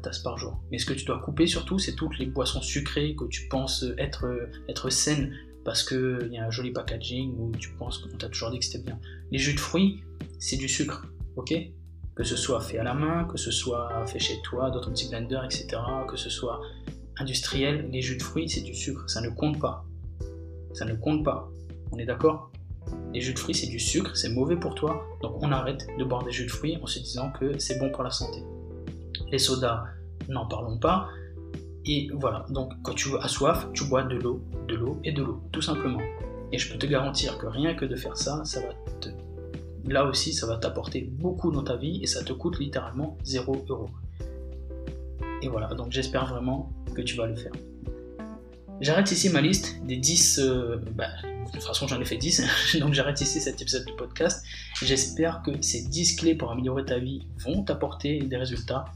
tasses, 0.00 0.18
par 0.20 0.38
jour. 0.38 0.60
Mais 0.70 0.78
ce 0.78 0.86
que 0.86 0.94
tu 0.94 1.04
dois 1.04 1.18
couper 1.18 1.46
surtout, 1.46 1.78
c'est 1.78 1.94
toutes 1.94 2.18
les 2.18 2.26
boissons 2.26 2.62
sucrées 2.62 3.14
que 3.14 3.24
tu 3.26 3.48
penses 3.48 3.84
être, 3.98 4.48
être 4.68 4.90
saines 4.90 5.32
parce 5.64 5.82
qu'il 5.82 6.30
y 6.32 6.38
a 6.38 6.46
un 6.46 6.50
joli 6.50 6.70
packaging 6.70 7.34
ou 7.38 7.52
tu 7.58 7.70
penses 7.74 7.98
qu'on 7.98 8.16
t'a 8.16 8.28
toujours 8.28 8.50
dit 8.50 8.58
que 8.58 8.64
c'était 8.64 8.84
bien. 8.84 8.98
Les 9.30 9.38
jus 9.38 9.54
de 9.54 9.60
fruits, 9.60 10.02
c'est 10.38 10.56
du 10.56 10.68
sucre 10.68 11.06
ok 11.36 11.54
Que 12.14 12.24
ce 12.24 12.36
soit 12.36 12.60
fait 12.60 12.78
à 12.78 12.84
la 12.84 12.94
main, 12.94 13.24
que 13.24 13.38
ce 13.38 13.50
soit 13.50 14.06
fait 14.06 14.18
chez 14.18 14.40
toi, 14.42 14.70
dans 14.70 14.80
ton 14.80 14.90
petit 14.90 15.08
blender, 15.08 15.40
etc., 15.44 15.68
que 16.08 16.16
ce 16.16 16.30
soit 16.30 16.60
industriel, 17.18 17.88
les 17.90 18.02
jus 18.02 18.16
de 18.16 18.22
fruits, 18.22 18.48
c'est 18.48 18.62
du 18.62 18.74
sucre, 18.74 19.08
ça 19.08 19.20
ne 19.20 19.28
compte 19.28 19.60
pas. 19.60 19.84
Ça 20.72 20.84
ne 20.84 20.94
compte 20.94 21.24
pas. 21.24 21.50
On 21.92 21.98
est 21.98 22.06
d'accord? 22.06 22.50
Les 23.12 23.20
jus 23.20 23.34
de 23.34 23.38
fruits, 23.38 23.54
c'est 23.54 23.66
du 23.66 23.78
sucre, 23.78 24.16
c'est 24.16 24.30
mauvais 24.30 24.56
pour 24.56 24.74
toi, 24.74 25.04
donc 25.22 25.42
on 25.42 25.52
arrête 25.52 25.86
de 25.98 26.04
boire 26.04 26.24
des 26.24 26.32
jus 26.32 26.46
de 26.46 26.50
fruits 26.50 26.78
en 26.82 26.86
se 26.86 26.98
disant 26.98 27.30
que 27.30 27.58
c'est 27.58 27.78
bon 27.78 27.90
pour 27.90 28.02
la 28.02 28.10
santé. 28.10 28.42
Les 29.30 29.38
sodas, 29.38 29.84
n'en 30.28 30.46
parlons 30.46 30.78
pas. 30.78 31.08
Et 31.84 32.08
voilà, 32.14 32.46
donc 32.50 32.72
quand 32.82 32.94
tu 32.94 33.16
as 33.20 33.28
soif, 33.28 33.66
tu 33.72 33.84
bois 33.84 34.02
de 34.02 34.16
l'eau, 34.16 34.42
de 34.68 34.74
l'eau 34.74 35.00
et 35.04 35.12
de 35.12 35.22
l'eau, 35.22 35.40
tout 35.52 35.62
simplement. 35.62 36.00
Et 36.52 36.58
je 36.58 36.72
peux 36.72 36.78
te 36.78 36.86
garantir 36.86 37.38
que 37.38 37.46
rien 37.46 37.74
que 37.74 37.84
de 37.84 37.96
faire 37.96 38.16
ça, 38.16 38.44
ça 38.44 38.60
va 38.60 38.74
là 39.90 40.04
aussi 40.04 40.32
ça 40.32 40.46
va 40.46 40.56
t'apporter 40.56 41.02
beaucoup 41.02 41.50
dans 41.50 41.64
ta 41.64 41.76
vie 41.76 42.00
et 42.02 42.06
ça 42.06 42.22
te 42.22 42.32
coûte 42.32 42.58
littéralement 42.58 43.18
0 43.24 43.66
euros. 43.68 43.90
Et 45.42 45.48
voilà, 45.48 45.68
donc 45.68 45.90
j'espère 45.90 46.26
vraiment 46.26 46.72
que 46.94 47.02
tu 47.02 47.16
vas 47.16 47.26
le 47.26 47.36
faire. 47.36 47.52
J'arrête 48.80 49.10
ici 49.12 49.28
ma 49.28 49.40
liste 49.40 49.84
des 49.84 49.96
10. 49.96 50.38
Euh, 50.38 50.76
bah, 50.94 51.08
de 51.24 51.52
toute 51.52 51.62
façon, 51.62 51.86
j'en 51.86 52.00
ai 52.00 52.04
fait 52.04 52.16
10, 52.16 52.78
donc 52.80 52.94
j'arrête 52.94 53.20
ici 53.20 53.40
cet 53.40 53.60
épisode 53.60 53.84
de 53.86 53.92
podcast. 53.92 54.44
J'espère 54.82 55.42
que 55.42 55.50
ces 55.60 55.82
10 55.82 56.16
clés 56.16 56.34
pour 56.34 56.50
améliorer 56.50 56.84
ta 56.84 56.98
vie 56.98 57.26
vont 57.44 57.62
t'apporter 57.62 58.20
des 58.20 58.36
résultats, 58.36 58.86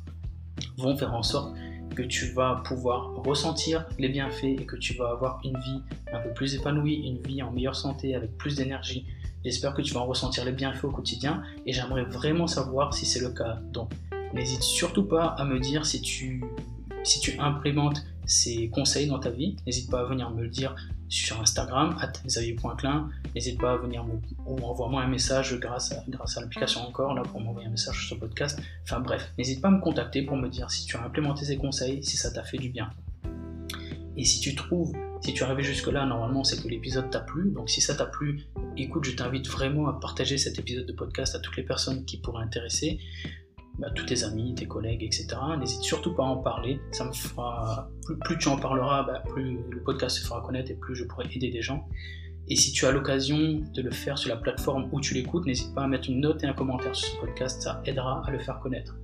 vont 0.78 0.96
faire 0.96 1.12
en 1.12 1.22
sorte 1.22 1.54
que 1.94 2.02
tu 2.02 2.32
vas 2.32 2.62
pouvoir 2.64 3.14
ressentir 3.24 3.86
les 3.98 4.08
bienfaits 4.08 4.44
et 4.44 4.66
que 4.66 4.76
tu 4.76 4.94
vas 4.94 5.10
avoir 5.10 5.40
une 5.44 5.58
vie 5.58 5.82
un 6.12 6.20
peu 6.20 6.32
plus 6.32 6.54
épanouie, 6.54 6.94
une 6.94 7.20
vie 7.22 7.42
en 7.42 7.52
meilleure 7.52 7.76
santé, 7.76 8.14
avec 8.14 8.36
plus 8.36 8.56
d'énergie, 8.56 9.06
J'espère 9.44 9.74
que 9.74 9.82
tu 9.82 9.92
vas 9.92 10.00
en 10.00 10.06
ressentir 10.06 10.44
les 10.44 10.52
bienfaits 10.52 10.84
au 10.84 10.90
quotidien 10.90 11.42
et 11.66 11.72
j'aimerais 11.72 12.04
vraiment 12.04 12.46
savoir 12.46 12.94
si 12.94 13.04
c'est 13.04 13.20
le 13.20 13.28
cas. 13.28 13.58
Donc, 13.72 13.92
n'hésite 14.32 14.62
surtout 14.62 15.04
pas 15.04 15.26
à 15.26 15.44
me 15.44 15.60
dire 15.60 15.84
si 15.84 16.00
tu, 16.00 16.42
si 17.02 17.20
tu 17.20 17.38
implémentes 17.38 18.04
ces 18.26 18.68
conseils 18.70 19.06
dans 19.06 19.18
ta 19.18 19.28
vie, 19.28 19.56
n'hésite 19.66 19.90
pas 19.90 20.00
à 20.00 20.04
venir 20.04 20.30
me 20.30 20.42
le 20.42 20.48
dire 20.48 20.74
sur 21.10 21.40
Instagram, 21.40 21.94
xavier.clin. 22.26 23.10
N'hésite 23.34 23.60
pas 23.60 23.72
à 23.72 23.76
venir 23.76 24.04
ou 24.46 24.58
envoie-moi 24.64 25.02
un 25.02 25.08
message 25.08 25.60
grâce 25.60 25.92
à, 25.92 26.02
grâce 26.08 26.38
à 26.38 26.40
l'application 26.40 26.80
encore, 26.80 27.14
là, 27.14 27.22
pour 27.22 27.40
m'envoyer 27.40 27.68
un 27.68 27.72
message 27.72 28.06
sur 28.06 28.16
ce 28.16 28.20
podcast. 28.20 28.58
Enfin 28.82 29.00
bref, 29.00 29.30
n'hésite 29.36 29.60
pas 29.60 29.68
à 29.68 29.72
me 29.72 29.80
contacter 29.80 30.22
pour 30.22 30.38
me 30.38 30.48
dire 30.48 30.70
si 30.70 30.86
tu 30.86 30.96
as 30.96 31.04
implémenté 31.04 31.44
ces 31.44 31.58
conseils, 31.58 32.02
si 32.02 32.16
ça 32.16 32.30
t'a 32.30 32.42
fait 32.42 32.58
du 32.58 32.70
bien. 32.70 32.90
Et 34.16 34.24
si 34.24 34.40
tu 34.40 34.54
trouves, 34.54 34.92
si 35.20 35.34
tu 35.34 35.42
es 35.42 35.46
arrivé 35.46 35.62
jusque-là, 35.62 36.06
normalement, 36.06 36.44
c'est 36.44 36.62
que 36.62 36.68
l'épisode 36.68 37.10
t'a 37.10 37.20
plu. 37.20 37.50
Donc 37.50 37.70
si 37.70 37.80
ça 37.80 37.94
t'a 37.94 38.06
plu, 38.06 38.42
écoute, 38.76 39.04
je 39.04 39.12
t'invite 39.16 39.48
vraiment 39.48 39.88
à 39.88 39.94
partager 39.94 40.38
cet 40.38 40.58
épisode 40.58 40.86
de 40.86 40.92
podcast 40.92 41.34
à 41.34 41.38
toutes 41.40 41.56
les 41.56 41.64
personnes 41.64 42.04
qui 42.04 42.18
pourraient 42.18 42.44
intéresser. 42.44 42.98
Bah, 43.78 43.90
tous 43.90 44.06
tes 44.06 44.22
amis, 44.22 44.54
tes 44.54 44.66
collègues, 44.66 45.02
etc. 45.02 45.26
N'hésite 45.58 45.82
surtout 45.82 46.14
pas 46.14 46.22
à 46.22 46.26
en 46.26 46.36
parler. 46.36 46.80
Ça 46.92 47.04
me 47.04 47.12
fera 47.12 47.90
plus, 48.24 48.38
tu 48.38 48.48
en 48.48 48.56
parleras, 48.56 49.02
bah, 49.02 49.22
plus 49.28 49.58
le 49.68 49.82
podcast 49.82 50.18
se 50.18 50.24
fera 50.24 50.40
connaître 50.42 50.70
et 50.70 50.74
plus 50.74 50.94
je 50.94 51.04
pourrai 51.04 51.26
aider 51.34 51.50
des 51.50 51.62
gens. 51.62 51.88
Et 52.46 52.56
si 52.56 52.72
tu 52.72 52.86
as 52.86 52.92
l'occasion 52.92 53.62
de 53.74 53.82
le 53.82 53.90
faire 53.90 54.18
sur 54.18 54.28
la 54.28 54.36
plateforme 54.36 54.88
où 54.92 55.00
tu 55.00 55.14
l'écoutes, 55.14 55.46
n'hésite 55.46 55.74
pas 55.74 55.84
à 55.84 55.88
mettre 55.88 56.08
une 56.08 56.20
note 56.20 56.44
et 56.44 56.46
un 56.46 56.52
commentaire 56.52 56.94
sur 56.94 57.08
ce 57.08 57.16
podcast, 57.16 57.62
ça 57.62 57.82
aidera 57.86 58.22
à 58.26 58.30
le 58.30 58.38
faire 58.38 58.60
connaître. 58.60 58.96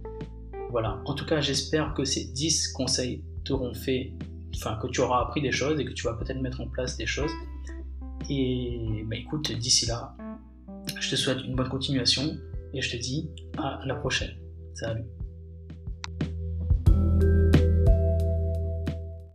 Voilà. 0.70 1.00
En 1.06 1.14
tout 1.14 1.24
cas, 1.24 1.40
j'espère 1.40 1.94
que 1.94 2.04
ces 2.04 2.26
10 2.26 2.68
conseils 2.68 3.24
t'auront 3.44 3.74
fait, 3.74 4.12
enfin, 4.56 4.78
que 4.80 4.88
tu 4.88 5.00
auras 5.00 5.22
appris 5.22 5.42
des 5.42 5.52
choses 5.52 5.78
et 5.80 5.84
que 5.84 5.92
tu 5.92 6.04
vas 6.04 6.14
peut-être 6.14 6.40
mettre 6.40 6.60
en 6.60 6.68
place 6.68 6.96
des 6.96 7.06
choses. 7.06 7.32
Et 8.28 9.04
bah, 9.06 9.16
écoute, 9.16 9.50
d'ici 9.52 9.86
là, 9.86 10.14
je 10.98 11.10
te 11.10 11.16
souhaite 11.16 11.42
une 11.44 11.54
bonne 11.54 11.68
continuation 11.68 12.36
et 12.72 12.80
je 12.80 12.96
te 12.96 12.96
dis 12.96 13.28
à 13.58 13.80
la 13.84 13.94
prochaine. 13.94 14.36
Salut 14.74 15.04